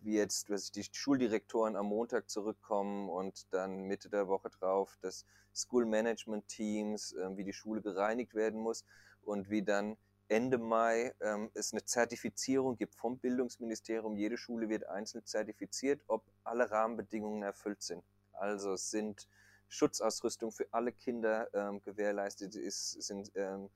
wie 0.00 0.16
jetzt 0.16 0.50
dass 0.50 0.72
die 0.72 0.84
Schuldirektoren 0.90 1.76
am 1.76 1.86
Montag 1.86 2.28
zurückkommen 2.28 3.08
und 3.08 3.46
dann 3.52 3.82
Mitte 3.82 4.08
der 4.08 4.28
Woche 4.28 4.50
drauf 4.50 4.96
das 5.00 5.24
School 5.54 5.86
Management 5.86 6.48
Teams, 6.48 7.12
äh, 7.12 7.36
wie 7.36 7.44
die 7.44 7.52
Schule 7.52 7.82
gereinigt 7.82 8.34
werden 8.34 8.60
muss 8.60 8.84
und 9.22 9.50
wie 9.50 9.62
dann 9.62 9.96
Ende 10.28 10.56
Mai 10.56 11.14
ähm, 11.20 11.50
es 11.54 11.72
eine 11.72 11.84
Zertifizierung 11.84 12.76
gibt 12.76 12.94
vom 12.94 13.18
Bildungsministerium. 13.18 14.16
Jede 14.16 14.38
Schule 14.38 14.68
wird 14.68 14.86
einzeln 14.86 15.26
zertifiziert, 15.26 16.00
ob 16.06 16.24
alle 16.42 16.70
Rahmenbedingungen 16.70 17.42
erfüllt 17.42 17.82
sind. 17.82 18.02
Also 18.32 18.72
es 18.72 18.90
sind 18.90 19.28
Schutzausrüstung 19.72 20.52
für 20.52 20.66
alle 20.70 20.92
Kinder 20.92 21.48
ähm, 21.54 21.82
gewährleistet 21.82 22.54
ist, 22.54 23.02
sind 23.02 23.32
ähm, 23.34 23.70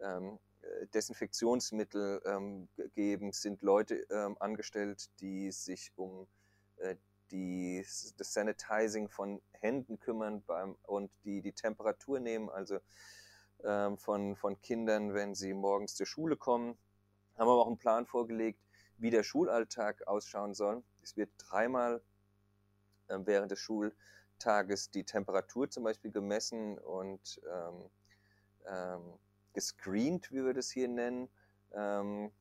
ähm, 0.00 0.38
Desinfektionsmittel 0.92 2.20
ähm, 2.26 2.68
geben, 2.94 3.32
sind 3.32 3.62
Leute 3.62 4.06
ähm, 4.10 4.36
angestellt, 4.38 5.08
die 5.20 5.50
sich 5.50 5.92
um 5.96 6.26
äh, 6.76 6.96
die, 7.30 7.84
das 8.18 8.34
Sanitizing 8.34 9.08
von 9.08 9.40
Händen 9.52 9.98
kümmern 9.98 10.42
beim, 10.42 10.76
und 10.82 11.10
die 11.24 11.40
die 11.40 11.52
Temperatur 11.52 12.20
nehmen, 12.20 12.50
also 12.50 12.78
ähm, 13.64 13.96
von, 13.96 14.36
von 14.36 14.60
Kindern, 14.60 15.14
wenn 15.14 15.34
sie 15.34 15.54
morgens 15.54 15.94
zur 15.94 16.06
Schule 16.06 16.36
kommen. 16.36 16.76
Haben 17.36 17.48
aber 17.48 17.62
auch 17.62 17.68
einen 17.68 17.78
Plan 17.78 18.04
vorgelegt, 18.04 18.60
wie 18.98 19.10
der 19.10 19.22
Schulalltag 19.22 20.06
ausschauen 20.06 20.52
soll. 20.52 20.82
Es 21.02 21.16
wird 21.16 21.30
dreimal 21.38 22.02
äh, 23.08 23.18
während 23.24 23.50
des 23.50 23.58
Schultages 24.40 24.90
die 24.90 25.04
Temperatur 25.04 25.68
zum 25.70 25.84
Beispiel 25.84 26.10
gemessen 26.10 26.78
und 26.78 27.40
ähm, 27.46 27.90
ähm, 28.66 29.18
gescreent, 29.52 30.30
wie 30.30 30.44
wir 30.44 30.54
das 30.54 30.70
hier 30.70 30.88
nennen. 30.88 31.28
Ähm, 31.72 32.32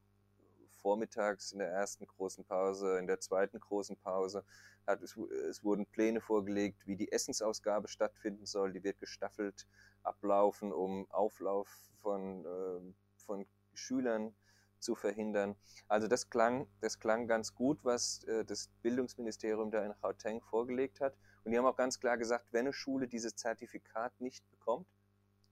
vormittags 0.82 1.52
in 1.52 1.60
der 1.60 1.70
ersten 1.70 2.08
großen 2.08 2.46
Pause, 2.46 3.00
in 3.00 3.08
der 3.08 3.20
zweiten 3.20 3.60
großen 3.60 3.98
Pause. 3.98 4.46
Hat, 4.88 5.02
es, 5.02 5.18
es, 5.50 5.62
wurden 5.64 5.86
Pläne 5.86 6.22
vorgelegt, 6.22 6.88
wie 6.88 6.96
die 6.96 7.12
Essensausgabe 7.12 7.90
stattfinden 7.90 8.46
soll. 8.46 8.72
Die 8.72 8.84
wird 8.84 8.98
gestaffelt 9.00 9.68
ablaufen, 10.04 10.72
um 10.72 11.06
Auflauf 11.12 11.68
von, 12.02 12.46
äh, 12.46 12.94
von 13.26 13.46
Schülern 13.74 14.34
zu 14.80 14.96
verhindern. 14.96 15.58
Also 15.90 16.08
das 16.08 16.30
klang, 16.30 16.66
das 16.80 16.98
klang 16.98 17.28
ganz 17.28 17.54
gut, 17.54 17.84
was 17.84 18.24
äh, 18.24 18.46
das 18.46 18.70
Bildungsministerium 18.82 19.72
da 19.72 19.84
in 19.84 19.94
Gauteng 20.02 20.42
vorgelegt 20.42 21.02
hat. 21.02 21.18
Und 21.44 21.52
die 21.52 21.58
haben 21.58 21.66
auch 21.66 21.76
ganz 21.76 22.00
klar 22.00 22.18
gesagt, 22.18 22.48
wenn 22.52 22.62
eine 22.62 22.74
Schule 22.74 23.08
dieses 23.08 23.36
Zertifikat 23.36 24.20
nicht 24.20 24.50
bekommt, 24.52 24.88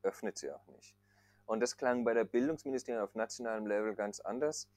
öffnet 0.04 0.38
sie 0.38 0.52
auch 0.52 0.67
nicht. 0.67 0.95
Und 1.45 1.62
das 1.62 1.78
klang 1.78 2.04
bei 2.04 2.13
der 2.13 2.26
Bildungsministerium 2.26 3.04
auf 3.04 3.15
nationalem 3.15 3.65
Level 3.65 3.95
ganz 3.95 4.19
anders. 4.19 4.67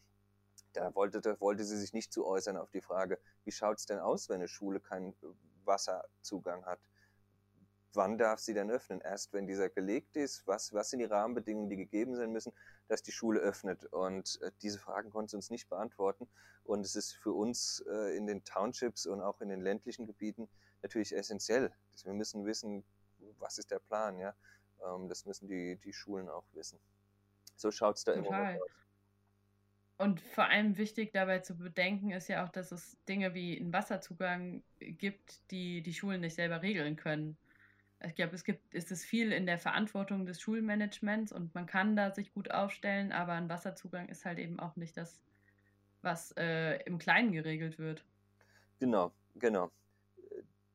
Da 0.72 0.94
wollte, 0.94 1.20
da 1.20 1.38
wollte 1.40 1.64
sie 1.64 1.76
sich 1.76 1.92
nicht 1.92 2.12
zu 2.12 2.24
äußern 2.24 2.56
auf 2.56 2.70
die 2.70 2.80
Frage, 2.80 3.18
wie 3.44 3.50
schaut 3.50 3.78
es 3.78 3.86
denn 3.86 3.98
aus, 3.98 4.28
wenn 4.28 4.36
eine 4.36 4.48
Schule 4.48 4.78
keinen 4.78 5.14
Wasserzugang 5.64 6.64
hat? 6.64 6.80
Wann 7.92 8.18
darf 8.18 8.38
sie 8.38 8.54
denn 8.54 8.70
öffnen? 8.70 9.00
Erst 9.00 9.32
wenn 9.32 9.48
dieser 9.48 9.68
gelegt 9.68 10.16
ist? 10.16 10.46
Was, 10.46 10.72
was 10.72 10.90
sind 10.90 11.00
die 11.00 11.06
Rahmenbedingungen, 11.06 11.68
die 11.68 11.76
gegeben 11.76 12.14
sein 12.14 12.30
müssen, 12.30 12.52
dass 12.86 13.02
die 13.02 13.10
Schule 13.10 13.40
öffnet? 13.40 13.84
Und 13.86 14.40
äh, 14.42 14.52
diese 14.62 14.78
Fragen 14.78 15.10
konnte 15.10 15.30
sie 15.32 15.36
uns 15.36 15.50
nicht 15.50 15.68
beantworten. 15.68 16.28
Und 16.62 16.86
es 16.86 16.94
ist 16.94 17.14
für 17.16 17.32
uns 17.32 17.84
äh, 17.90 18.16
in 18.16 18.28
den 18.28 18.44
Townships 18.44 19.06
und 19.06 19.20
auch 19.20 19.40
in 19.40 19.48
den 19.48 19.60
ländlichen 19.60 20.06
Gebieten 20.06 20.48
natürlich 20.82 21.14
essentiell. 21.14 21.72
wir 22.04 22.12
müssen 22.12 22.44
wissen, 22.44 22.84
was 23.38 23.58
ist 23.58 23.70
der 23.70 23.78
Plan, 23.78 24.18
ja? 24.18 24.34
Ähm, 24.84 25.08
das 25.08 25.26
müssen 25.26 25.48
die, 25.48 25.76
die 25.76 25.92
Schulen 25.92 26.28
auch 26.28 26.44
wissen. 26.52 26.78
So 27.56 27.70
schaut 27.70 27.96
es 27.98 28.04
da 28.04 28.14
Total. 28.14 28.54
immer 28.54 28.62
aus. 28.62 28.70
Und 29.98 30.22
vor 30.22 30.44
allem 30.44 30.78
wichtig 30.78 31.12
dabei 31.12 31.40
zu 31.40 31.58
bedenken 31.58 32.10
ist 32.10 32.28
ja 32.28 32.42
auch, 32.42 32.48
dass 32.48 32.72
es 32.72 32.96
Dinge 33.06 33.34
wie 33.34 33.60
einen 33.60 33.70
Wasserzugang 33.70 34.62
gibt, 34.78 35.42
die 35.50 35.82
die 35.82 35.92
Schulen 35.92 36.22
nicht 36.22 36.36
selber 36.36 36.62
regeln 36.62 36.96
können. 36.96 37.36
Ich 38.02 38.14
glaube, 38.14 38.34
es 38.34 38.44
gibt, 38.44 38.72
ist 38.72 38.90
es 38.90 39.04
viel 39.04 39.30
in 39.30 39.44
der 39.44 39.58
Verantwortung 39.58 40.24
des 40.24 40.40
Schulmanagements 40.40 41.32
und 41.32 41.54
man 41.54 41.66
kann 41.66 41.96
da 41.96 42.10
sich 42.12 42.32
gut 42.32 42.50
aufstellen, 42.50 43.12
aber 43.12 43.34
ein 43.34 43.50
Wasserzugang 43.50 44.08
ist 44.08 44.24
halt 44.24 44.38
eben 44.38 44.58
auch 44.58 44.74
nicht 44.76 44.96
das, 44.96 45.20
was 46.00 46.32
äh, 46.38 46.76
im 46.84 46.96
Kleinen 46.96 47.32
geregelt 47.32 47.78
wird. 47.78 48.02
Genau, 48.78 49.12
genau. 49.34 49.70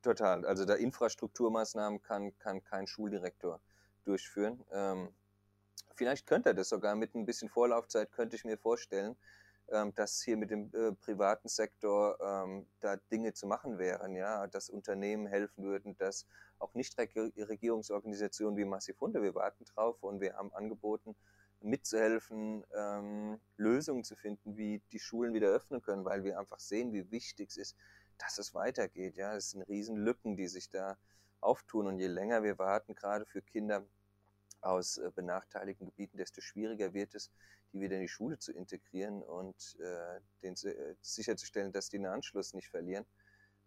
Total. 0.06 0.46
Also 0.46 0.65
da 0.65 0.76
Infrastrukturmaßnahmen 0.76 2.04
kann, 2.04 2.38
kann 2.38 2.63
kein 2.63 2.86
Schuldirektor 2.86 3.60
durchführen. 4.04 4.63
Ähm, 4.72 5.10
vielleicht 5.96 6.28
könnte 6.28 6.50
er 6.50 6.54
das 6.54 6.70
sogar 6.70 6.96
mit 6.96 7.15
ein 7.15 7.26
bisschen 7.26 7.50
Vorlaufzeit, 7.50 8.12
könnte 8.12 8.36
ich 8.36 8.46
mir 8.46 8.56
vorstellen, 8.56 9.18
ähm, 9.70 9.96
dass 9.96 10.22
hier 10.22 10.38
mit 10.38 10.52
dem 10.52 10.70
äh, 10.76 10.91
privaten 10.91 11.48
Sektor 11.48 12.20
ähm, 12.22 12.68
da 12.82 12.98
Dinge 13.12 13.34
zu 13.34 13.48
machen 13.48 13.80
wären, 13.80 14.15
ja, 14.15 14.46
dass 14.46 14.70
Unternehmen 14.70 15.26
helfen 15.26 15.63
würden, 15.63 15.98
dass 15.98 16.28
auch 16.60 16.76
Nichtregierungsorganisationen 16.76 18.58
wie 18.58 18.65
Massifunde, 18.65 19.24
wir 19.24 19.34
warten 19.34 19.65
drauf 19.65 20.04
und 20.04 20.22
wir 20.22 20.36
haben 20.36 20.54
angeboten, 20.54 21.15
mitzuhelfen, 21.62 22.63
ähm, 22.76 23.39
Lösungen 23.58 24.04
zu 24.04 24.15
finden, 24.15 24.56
wie 24.56 24.84
die 24.91 25.00
Schulen 25.00 25.34
wieder 25.34 25.48
öffnen 25.48 25.82
können, 25.82 26.06
weil 26.06 26.24
wir 26.24 26.38
einfach 26.38 26.60
sehen, 26.60 26.94
wie 26.94 27.10
wichtig 27.10 27.50
es 27.50 27.58
ist, 27.58 27.76
dass 28.17 28.38
es 28.38 28.54
weitergeht. 28.54 29.15
Ja, 29.15 29.36
es 29.36 29.51
sind 29.51 29.63
riesen 29.63 29.97
Lücken, 29.97 30.36
die 30.36 30.47
sich 30.47 30.69
da 30.69 30.97
auftun 31.41 31.88
und 31.88 31.99
je 31.99 32.08
länger 32.08 32.43
wir 32.43 32.58
warten, 32.58 32.95
gerade 32.95 33.25
für 33.25 33.41
Kinder 33.41 33.86
aus 34.62 34.97
äh, 34.97 35.12
benachteiligten 35.13 35.88
Gebieten, 35.88 36.17
desto 36.17 36.41
schwieriger 36.41 36.93
wird 36.93 37.13
es, 37.15 37.32
die 37.71 37.82
wieder 37.82 37.95
in 37.95 38.01
die 38.01 38.08
Schule 38.08 38.39
zu 38.39 38.51
integrieren 38.51 39.21
und 39.21 39.78
äh, 39.80 40.19
den, 40.41 40.54
äh, 40.54 40.95
sicherzustellen, 41.01 41.71
dass 41.71 41.89
die 41.89 41.97
den 41.97 42.08
Anschluss 42.08 42.54
nicht 42.54 42.69
verlieren. 42.69 43.06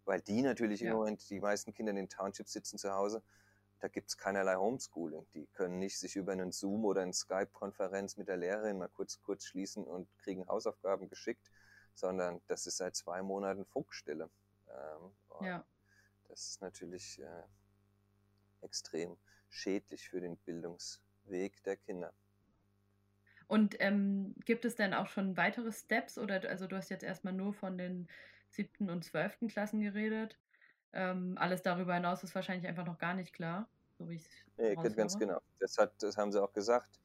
Weil 0.05 0.21
die 0.21 0.41
natürlich 0.41 0.81
ja. 0.81 0.91
im 0.91 0.97
Moment, 0.97 1.29
die 1.29 1.39
meisten 1.39 1.73
Kinder 1.73 1.91
in 1.91 1.95
den 1.95 2.09
Townships 2.09 2.51
sitzen 2.51 2.77
zu 2.77 2.91
Hause, 2.91 3.23
da 3.79 3.87
gibt 3.87 4.09
es 4.09 4.17
keinerlei 4.17 4.55
Homeschooling. 4.55 5.25
Die 5.33 5.47
können 5.53 5.79
nicht 5.79 5.97
sich 5.97 6.15
über 6.15 6.33
einen 6.33 6.51
Zoom 6.51 6.83
oder 6.83 7.01
eine 7.01 7.13
Skype-Konferenz 7.13 8.17
mit 8.17 8.27
der 8.27 8.37
Lehrerin 8.37 8.77
mal 8.77 8.89
kurz, 8.89 9.21
kurz 9.21 9.45
schließen 9.45 9.85
und 9.85 10.09
kriegen 10.17 10.47
Hausaufgaben 10.47 11.07
geschickt, 11.07 11.49
sondern 11.99 12.41
das 12.47 12.65
ist 12.65 12.77
seit 12.77 12.95
zwei 12.95 13.21
Monaten 13.21 13.65
Funkstille. 13.65 14.29
Ähm, 14.67 15.11
ja. 15.45 15.65
Das 16.27 16.47
ist 16.47 16.61
natürlich 16.61 17.19
äh, 17.19 17.43
extrem 18.61 19.17
schädlich 19.49 20.09
für 20.09 20.21
den 20.21 20.37
Bildungsweg 20.37 21.61
der 21.63 21.77
Kinder. 21.77 22.13
Und 23.47 23.75
ähm, 23.79 24.35
gibt 24.45 24.63
es 24.63 24.75
denn 24.75 24.93
auch 24.93 25.07
schon 25.07 25.35
weitere 25.35 25.71
Steps 25.71 26.17
oder 26.19 26.47
also 26.47 26.67
du 26.67 26.75
hast 26.75 26.89
jetzt 26.89 27.03
erstmal 27.03 27.33
nur 27.33 27.53
von 27.53 27.77
den 27.77 28.07
siebten 28.49 28.89
und 28.89 29.03
zwölften 29.03 29.47
Klassen 29.47 29.81
geredet. 29.81 30.39
Ähm, 30.93 31.35
alles 31.37 31.63
darüber 31.63 31.95
hinaus 31.95 32.23
ist 32.23 32.35
wahrscheinlich 32.35 32.67
einfach 32.67 32.85
noch 32.85 32.99
gar 32.99 33.15
nicht 33.15 33.33
klar, 33.33 33.67
so 33.97 34.07
wie 34.09 34.15
ich 34.15 34.29
Nee, 34.57 34.75
ganz 34.75 35.17
genau. 35.17 35.39
Das, 35.59 35.77
hat, 35.77 35.91
das 36.01 36.17
haben 36.17 36.31
sie 36.31 36.41
auch 36.41 36.53
gesagt. 36.53 36.99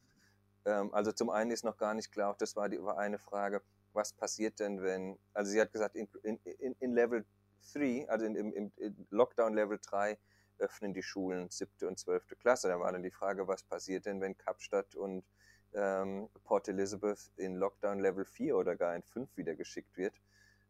Ähm, 0.66 0.92
also 0.92 1.12
zum 1.12 1.30
einen 1.30 1.50
ist 1.50 1.64
noch 1.64 1.76
gar 1.76 1.94
nicht 1.94 2.12
klar, 2.12 2.30
auch 2.30 2.36
das 2.36 2.56
war, 2.56 2.68
die, 2.68 2.82
war 2.82 2.98
eine 2.98 3.18
Frage, 3.18 3.62
was 3.94 4.12
passiert 4.12 4.60
denn, 4.60 4.82
wenn, 4.82 5.18
also 5.32 5.50
sie 5.50 5.60
hat 5.60 5.72
gesagt, 5.72 5.96
in, 5.96 6.08
in, 6.22 6.74
in 6.78 6.94
Level 6.94 7.24
3, 7.72 8.08
also 8.08 8.26
in, 8.26 8.36
im, 8.36 8.72
im 8.76 9.06
Lockdown 9.10 9.54
Level 9.54 9.78
3, 9.80 10.18
öffnen 10.58 10.94
die 10.94 11.02
Schulen 11.02 11.50
siebte 11.50 11.88
und 11.88 11.98
zwölfte 11.98 12.36
Klasse. 12.36 12.68
Da 12.68 12.78
war 12.78 12.92
dann 12.92 13.02
die 13.02 13.10
Frage, 13.10 13.48
was 13.48 13.62
passiert 13.62 14.06
denn, 14.06 14.20
wenn 14.20 14.36
Kapstadt 14.36 14.94
und 14.94 15.24
ähm, 15.74 16.28
Port 16.44 16.68
Elizabeth 16.68 17.32
in 17.36 17.56
Lockdown 17.56 17.98
Level 17.98 18.24
4 18.24 18.56
oder 18.56 18.76
gar 18.76 18.94
in 18.94 19.02
5 19.02 19.36
wieder 19.36 19.54
geschickt 19.56 19.96
wird. 19.96 20.20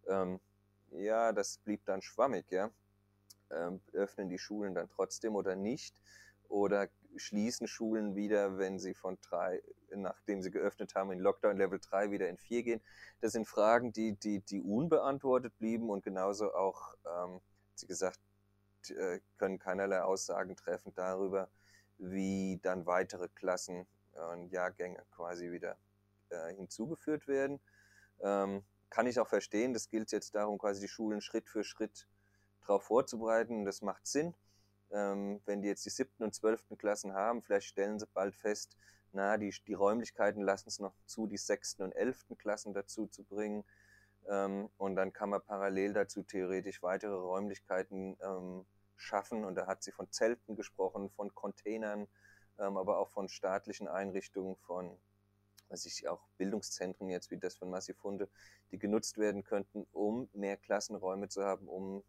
Ähm, 0.08 0.40
ja, 0.90 1.32
das 1.32 1.58
blieb 1.58 1.84
dann 1.84 2.02
schwammig, 2.02 2.50
ja. 2.50 2.70
Ähm, 3.50 3.80
öffnen 3.92 4.28
die 4.28 4.38
Schulen 4.38 4.74
dann 4.74 4.88
trotzdem 4.88 5.36
oder 5.36 5.54
nicht? 5.54 6.00
Oder 6.48 6.88
schließen 7.16 7.66
Schulen 7.66 8.14
wieder, 8.14 8.58
wenn 8.58 8.78
sie 8.78 8.94
von 8.94 9.18
drei, 9.20 9.62
nachdem 9.94 10.42
sie 10.42 10.50
geöffnet 10.50 10.94
haben, 10.94 11.12
in 11.12 11.18
Lockdown 11.18 11.56
Level 11.56 11.78
3 11.80 12.10
wieder 12.10 12.28
in 12.28 12.38
4 12.38 12.62
gehen? 12.62 12.80
Das 13.20 13.32
sind 13.32 13.46
Fragen, 13.46 13.92
die, 13.92 14.12
die, 14.12 14.40
die 14.40 14.60
unbeantwortet 14.60 15.56
blieben 15.58 15.90
und 15.90 16.04
genauso 16.04 16.54
auch, 16.54 16.94
ähm, 17.06 17.40
sie 17.74 17.86
gesagt, 17.86 18.20
äh, 18.90 19.20
können 19.38 19.58
keinerlei 19.58 20.02
Aussagen 20.02 20.56
treffen 20.56 20.92
darüber, 20.94 21.48
wie 21.98 22.58
dann 22.62 22.86
weitere 22.86 23.28
Klassen 23.28 23.86
und 24.32 24.50
Jahrgänge 24.50 25.02
quasi 25.10 25.50
wieder 25.50 25.76
äh, 26.30 26.54
hinzugeführt 26.54 27.26
werden. 27.26 27.60
Ähm, 28.20 28.64
kann 28.90 29.06
ich 29.06 29.18
auch 29.18 29.28
verstehen, 29.28 29.72
das 29.72 29.88
gilt 29.88 30.12
jetzt 30.12 30.34
darum, 30.34 30.58
quasi 30.58 30.80
die 30.80 30.88
Schulen 30.88 31.20
Schritt 31.20 31.48
für 31.48 31.64
Schritt 31.64 32.06
darauf 32.60 32.84
vorzubereiten. 32.84 33.64
Das 33.64 33.82
macht 33.82 34.06
Sinn. 34.06 34.34
Ähm, 34.94 35.40
wenn 35.44 35.60
die 35.60 35.68
jetzt 35.68 35.84
die 35.84 35.90
siebten 35.90 36.22
und 36.22 36.34
zwölften 36.34 36.78
Klassen 36.78 37.14
haben, 37.14 37.42
vielleicht 37.42 37.66
stellen 37.66 37.98
sie 37.98 38.06
bald 38.06 38.36
fest, 38.36 38.76
na, 39.12 39.36
die, 39.36 39.52
die 39.66 39.74
Räumlichkeiten 39.74 40.40
lassen 40.40 40.68
es 40.68 40.78
noch 40.78 40.94
zu, 41.04 41.26
die 41.26 41.36
sechsten 41.36 41.82
und 41.82 41.92
elften 41.92 42.38
Klassen 42.38 42.74
dazu 42.74 43.08
zu 43.08 43.24
bringen. 43.24 43.64
Ähm, 44.28 44.70
und 44.76 44.94
dann 44.94 45.12
kann 45.12 45.30
man 45.30 45.42
parallel 45.42 45.94
dazu 45.94 46.22
theoretisch 46.22 46.82
weitere 46.82 47.14
Räumlichkeiten 47.14 48.16
ähm, 48.22 48.66
schaffen. 48.96 49.44
Und 49.44 49.56
da 49.56 49.66
hat 49.66 49.82
sie 49.82 49.90
von 49.90 50.10
Zelten 50.12 50.54
gesprochen, 50.54 51.10
von 51.10 51.34
Containern, 51.34 52.06
ähm, 52.58 52.76
aber 52.76 52.98
auch 52.98 53.10
von 53.10 53.28
staatlichen 53.28 53.88
Einrichtungen, 53.88 54.56
von 54.56 54.96
was 55.68 55.86
ich 55.86 56.06
auch 56.06 56.22
Bildungszentren 56.36 57.08
jetzt 57.08 57.32
wie 57.32 57.38
das 57.38 57.56
von 57.56 57.68
Massifunde, 57.68 58.28
die 58.70 58.78
genutzt 58.78 59.18
werden 59.18 59.42
könnten, 59.42 59.86
um 59.92 60.28
mehr 60.32 60.56
Klassenräume 60.56 61.28
zu 61.28 61.42
haben, 61.42 61.66
um 61.66 62.04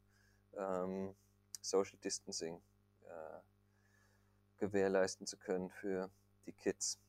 ähm, 0.55 1.15
Social 1.61 1.97
Distancing 2.03 2.61
äh, 3.07 4.59
gewährleisten 4.59 5.27
zu 5.27 5.37
können 5.37 5.69
für 5.69 6.09
die 6.45 6.53
Kids. 6.53 6.99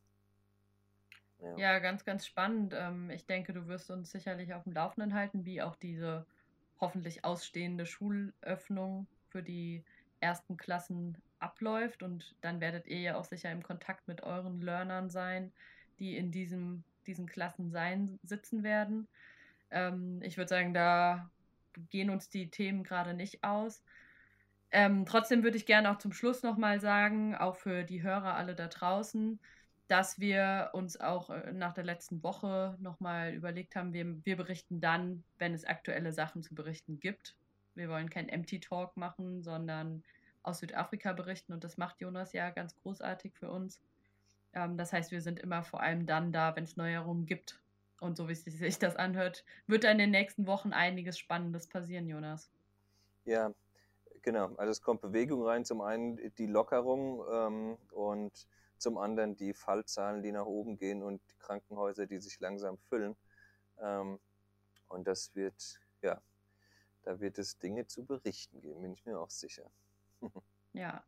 Ja. 1.40 1.56
ja, 1.56 1.78
ganz, 1.78 2.04
ganz 2.04 2.26
spannend. 2.26 2.74
Ähm, 2.74 3.10
ich 3.10 3.26
denke, 3.26 3.52
du 3.52 3.66
wirst 3.66 3.90
uns 3.90 4.10
sicherlich 4.10 4.54
auf 4.54 4.64
dem 4.64 4.72
Laufenden 4.72 5.14
halten, 5.14 5.44
wie 5.44 5.60
auch 5.60 5.76
diese 5.76 6.26
hoffentlich 6.80 7.24
ausstehende 7.24 7.86
Schulöffnung 7.86 9.06
für 9.28 9.42
die 9.42 9.84
ersten 10.20 10.56
Klassen 10.56 11.16
abläuft. 11.38 12.02
Und 12.02 12.34
dann 12.40 12.60
werdet 12.60 12.86
ihr 12.86 13.00
ja 13.00 13.16
auch 13.16 13.24
sicher 13.24 13.50
im 13.52 13.62
Kontakt 13.62 14.08
mit 14.08 14.22
euren 14.22 14.60
Learnern 14.60 15.10
sein, 15.10 15.52
die 15.98 16.16
in 16.16 16.30
diesem, 16.30 16.84
diesen 17.06 17.26
Klassen 17.26 17.70
sein, 17.70 18.18
sitzen 18.22 18.62
werden. 18.62 19.06
Ähm, 19.70 20.20
ich 20.22 20.36
würde 20.36 20.48
sagen, 20.48 20.72
da 20.72 21.30
gehen 21.90 22.10
uns 22.10 22.28
die 22.30 22.50
Themen 22.50 22.82
gerade 22.82 23.14
nicht 23.14 23.44
aus. 23.44 23.82
Ähm, 24.72 25.06
trotzdem 25.06 25.42
würde 25.42 25.56
ich 25.56 25.66
gerne 25.66 25.90
auch 25.90 25.98
zum 25.98 26.12
Schluss 26.12 26.42
nochmal 26.42 26.80
sagen, 26.80 27.34
auch 27.34 27.56
für 27.56 27.84
die 27.84 28.02
Hörer 28.02 28.34
alle 28.34 28.54
da 28.54 28.66
draußen, 28.68 29.38
dass 29.88 30.18
wir 30.18 30.70
uns 30.72 31.00
auch 31.00 31.30
äh, 31.30 31.52
nach 31.52 31.72
der 31.72 31.84
letzten 31.84 32.22
Woche 32.22 32.76
nochmal 32.80 33.32
überlegt 33.32 33.76
haben, 33.76 33.92
wir, 33.92 34.24
wir 34.24 34.36
berichten 34.36 34.80
dann, 34.80 35.22
wenn 35.38 35.54
es 35.54 35.64
aktuelle 35.64 36.12
Sachen 36.12 36.42
zu 36.42 36.54
berichten 36.54 36.98
gibt. 36.98 37.36
Wir 37.74 37.88
wollen 37.88 38.10
kein 38.10 38.28
Empty 38.28 38.58
Talk 38.60 38.96
machen, 38.96 39.42
sondern 39.42 40.02
aus 40.42 40.58
Südafrika 40.58 41.12
berichten 41.12 41.52
und 41.52 41.62
das 41.62 41.76
macht 41.76 42.00
Jonas 42.00 42.32
ja 42.32 42.50
ganz 42.50 42.74
großartig 42.82 43.34
für 43.34 43.50
uns. 43.50 43.80
Ähm, 44.52 44.76
das 44.76 44.92
heißt, 44.92 45.12
wir 45.12 45.20
sind 45.20 45.38
immer 45.38 45.62
vor 45.62 45.80
allem 45.80 46.06
dann 46.06 46.32
da, 46.32 46.56
wenn 46.56 46.64
es 46.64 46.76
Neuerungen 46.76 47.26
gibt. 47.26 47.60
Und 48.00 48.16
so 48.16 48.28
wie 48.28 48.34
sich 48.34 48.78
das 48.78 48.96
anhört, 48.96 49.44
wird 49.66 49.84
da 49.84 49.90
in 49.90 49.98
den 49.98 50.10
nächsten 50.10 50.46
Wochen 50.46 50.72
einiges 50.72 51.18
Spannendes 51.18 51.66
passieren, 51.66 52.06
Jonas. 52.06 52.50
Ja, 53.24 53.52
genau. 54.26 54.54
Also 54.56 54.72
es 54.72 54.82
kommt 54.82 55.00
Bewegung 55.00 55.42
rein. 55.44 55.64
Zum 55.64 55.80
einen 55.80 56.34
die 56.34 56.46
Lockerung 56.46 57.24
ähm, 57.32 57.78
und 57.92 58.46
zum 58.76 58.98
anderen 58.98 59.36
die 59.36 59.54
Fallzahlen, 59.54 60.22
die 60.22 60.32
nach 60.32 60.44
oben 60.44 60.76
gehen 60.76 61.02
und 61.02 61.22
die 61.30 61.38
Krankenhäuser, 61.38 62.06
die 62.06 62.18
sich 62.18 62.38
langsam 62.40 62.76
füllen. 62.76 63.16
Ähm, 63.80 64.18
und 64.88 65.06
das 65.06 65.34
wird, 65.34 65.80
ja, 66.02 66.20
da 67.04 67.20
wird 67.20 67.38
es 67.38 67.58
Dinge 67.58 67.86
zu 67.86 68.04
berichten 68.04 68.60
geben, 68.60 68.82
bin 68.82 68.92
ich 68.92 69.06
mir 69.06 69.18
auch 69.18 69.30
sicher. 69.30 69.70
ja, 70.72 71.02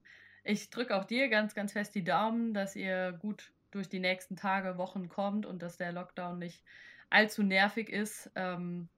ich 0.44 0.70
drücke 0.70 0.96
auch 0.96 1.04
dir 1.04 1.28
ganz, 1.28 1.54
ganz 1.54 1.72
fest 1.72 1.94
die 1.94 2.04
Daumen, 2.04 2.54
dass 2.54 2.76
ihr 2.76 3.12
gut 3.12 3.52
durch 3.70 3.88
die 3.88 4.00
nächsten 4.00 4.37
Tage, 4.37 4.78
Wochen 4.78 5.09
kommt 5.09 5.44
und 5.44 5.61
dass 5.61 5.76
der 5.76 5.92
Lockdown 5.92 6.38
nicht 6.38 6.64
allzu 7.11 7.42
nervig 7.42 7.90
ist. 7.90 8.31
Ähm, 8.37 8.88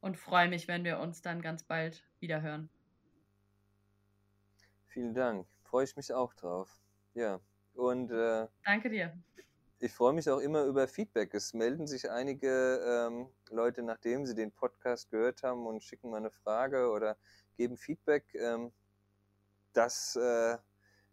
und 0.00 0.18
freue 0.18 0.48
mich, 0.48 0.68
wenn 0.68 0.84
wir 0.84 0.98
uns 0.98 1.22
dann 1.22 1.40
ganz 1.40 1.62
bald 1.62 2.04
wieder 2.20 2.42
hören. 2.42 2.68
Vielen 4.92 5.14
Dank. 5.14 5.46
Freue 5.62 5.84
ich 5.84 5.96
mich 5.96 6.12
auch 6.12 6.34
drauf. 6.34 6.68
Ja. 7.14 7.40
Und 7.72 8.10
äh, 8.10 8.46
danke 8.62 8.90
dir. 8.90 9.16
Ich 9.78 9.90
freue 9.90 10.12
mich 10.12 10.28
auch 10.28 10.38
immer 10.38 10.64
über 10.64 10.86
Feedback. 10.86 11.32
Es 11.32 11.54
melden 11.54 11.86
sich 11.86 12.10
einige 12.10 13.08
ähm, 13.08 13.28
Leute, 13.48 13.82
nachdem 13.82 14.26
sie 14.26 14.34
den 14.34 14.52
Podcast 14.52 15.10
gehört 15.10 15.42
haben 15.44 15.66
und 15.66 15.82
schicken 15.82 16.10
mal 16.10 16.18
eine 16.18 16.30
Frage 16.30 16.90
oder 16.90 17.16
geben 17.56 17.78
Feedback. 17.78 18.34
Ähm, 18.34 18.70
das 19.72 20.14
äh, 20.16 20.58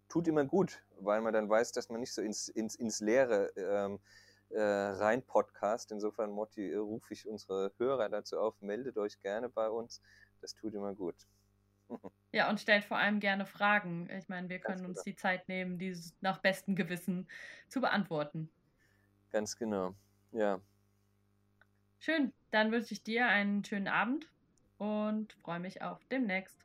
tut 0.10 0.28
immer 0.28 0.44
gut, 0.44 0.84
weil 1.00 1.22
man 1.22 1.32
dann 1.32 1.50
weiß, 1.50 1.72
dass 1.72 1.88
man 1.88 2.02
nicht 2.02 2.14
so 2.14 2.22
ins, 2.22 2.50
ins, 2.50 2.76
ins 2.76 3.00
Leere 3.00 3.54
ähm, 3.56 4.02
äh, 4.50 4.60
rein 4.62 5.22
podcast. 5.22 5.94
Insofern 5.94 6.32
rufe 6.32 7.14
ich 7.14 7.26
unsere 7.26 7.72
Hörer 7.78 8.10
dazu 8.10 8.40
auf, 8.40 8.62
meldet 8.62 8.98
euch 8.98 9.22
gerne 9.22 9.48
bei 9.48 9.70
uns. 9.70 10.02
Das 10.42 10.54
tut 10.54 10.74
immer 10.74 10.94
gut. 10.94 11.16
Ja, 12.32 12.50
und 12.50 12.60
stellt 12.60 12.86
vor 12.86 12.98
allem 12.98 13.20
gerne 13.20 13.46
Fragen. 13.46 14.10
Ich 14.12 14.30
meine, 14.30 14.50
wir 14.50 14.60
können 14.60 14.86
uns 14.86 15.04
die 15.04 15.16
Zeit 15.16 15.48
nehmen, 15.48 15.80
die 15.80 15.96
nach 16.22 16.40
bestem 16.40 16.76
Gewissen 16.76 17.28
zu 17.68 17.82
beantworten. 17.82 18.50
Ganz 19.32 19.58
genau, 19.58 19.96
ja. 20.32 20.60
Schön, 22.00 22.32
dann 22.52 22.72
wünsche 22.72 22.94
ich 22.94 23.04
dir 23.04 23.28
einen 23.28 23.64
schönen 23.66 23.88
Abend 23.88 24.30
und 24.78 25.34
freue 25.34 25.60
mich 25.60 25.82
auf 25.82 26.00
demnächst. 26.12 26.58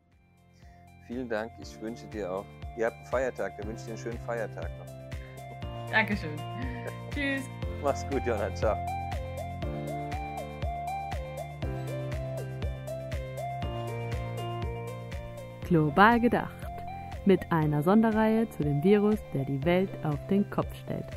Vielen 1.07 1.29
Dank, 1.29 1.53
ich 1.61 1.79
wünsche 1.81 2.07
dir 2.07 2.31
auch. 2.31 2.47
Ihr 2.77 2.87
habt 2.87 2.97
einen 2.97 3.07
Feiertag, 3.07 3.57
dann 3.59 3.69
wünsche 3.69 3.81
ich 3.81 3.87
dir 3.87 3.95
einen 3.95 4.03
schönen 4.03 4.25
Feiertag 4.25 4.71
noch. 4.79 5.91
Dankeschön. 5.91 6.37
Tschüss. 7.11 7.45
Mach's 7.83 8.09
gut, 8.11 8.25
Jonna. 8.25 8.55
Ciao. 8.55 8.77
Global 15.75 16.21
gedacht. 16.21 16.55
Mit 17.25 17.51
einer 17.51 17.83
Sonderreihe 17.83 18.49
zu 18.51 18.63
dem 18.63 18.85
Virus, 18.85 19.19
der 19.33 19.45
die 19.45 19.65
Welt 19.65 19.91
auf 20.05 20.25
den 20.31 20.49
Kopf 20.49 20.73
stellt. 20.85 21.09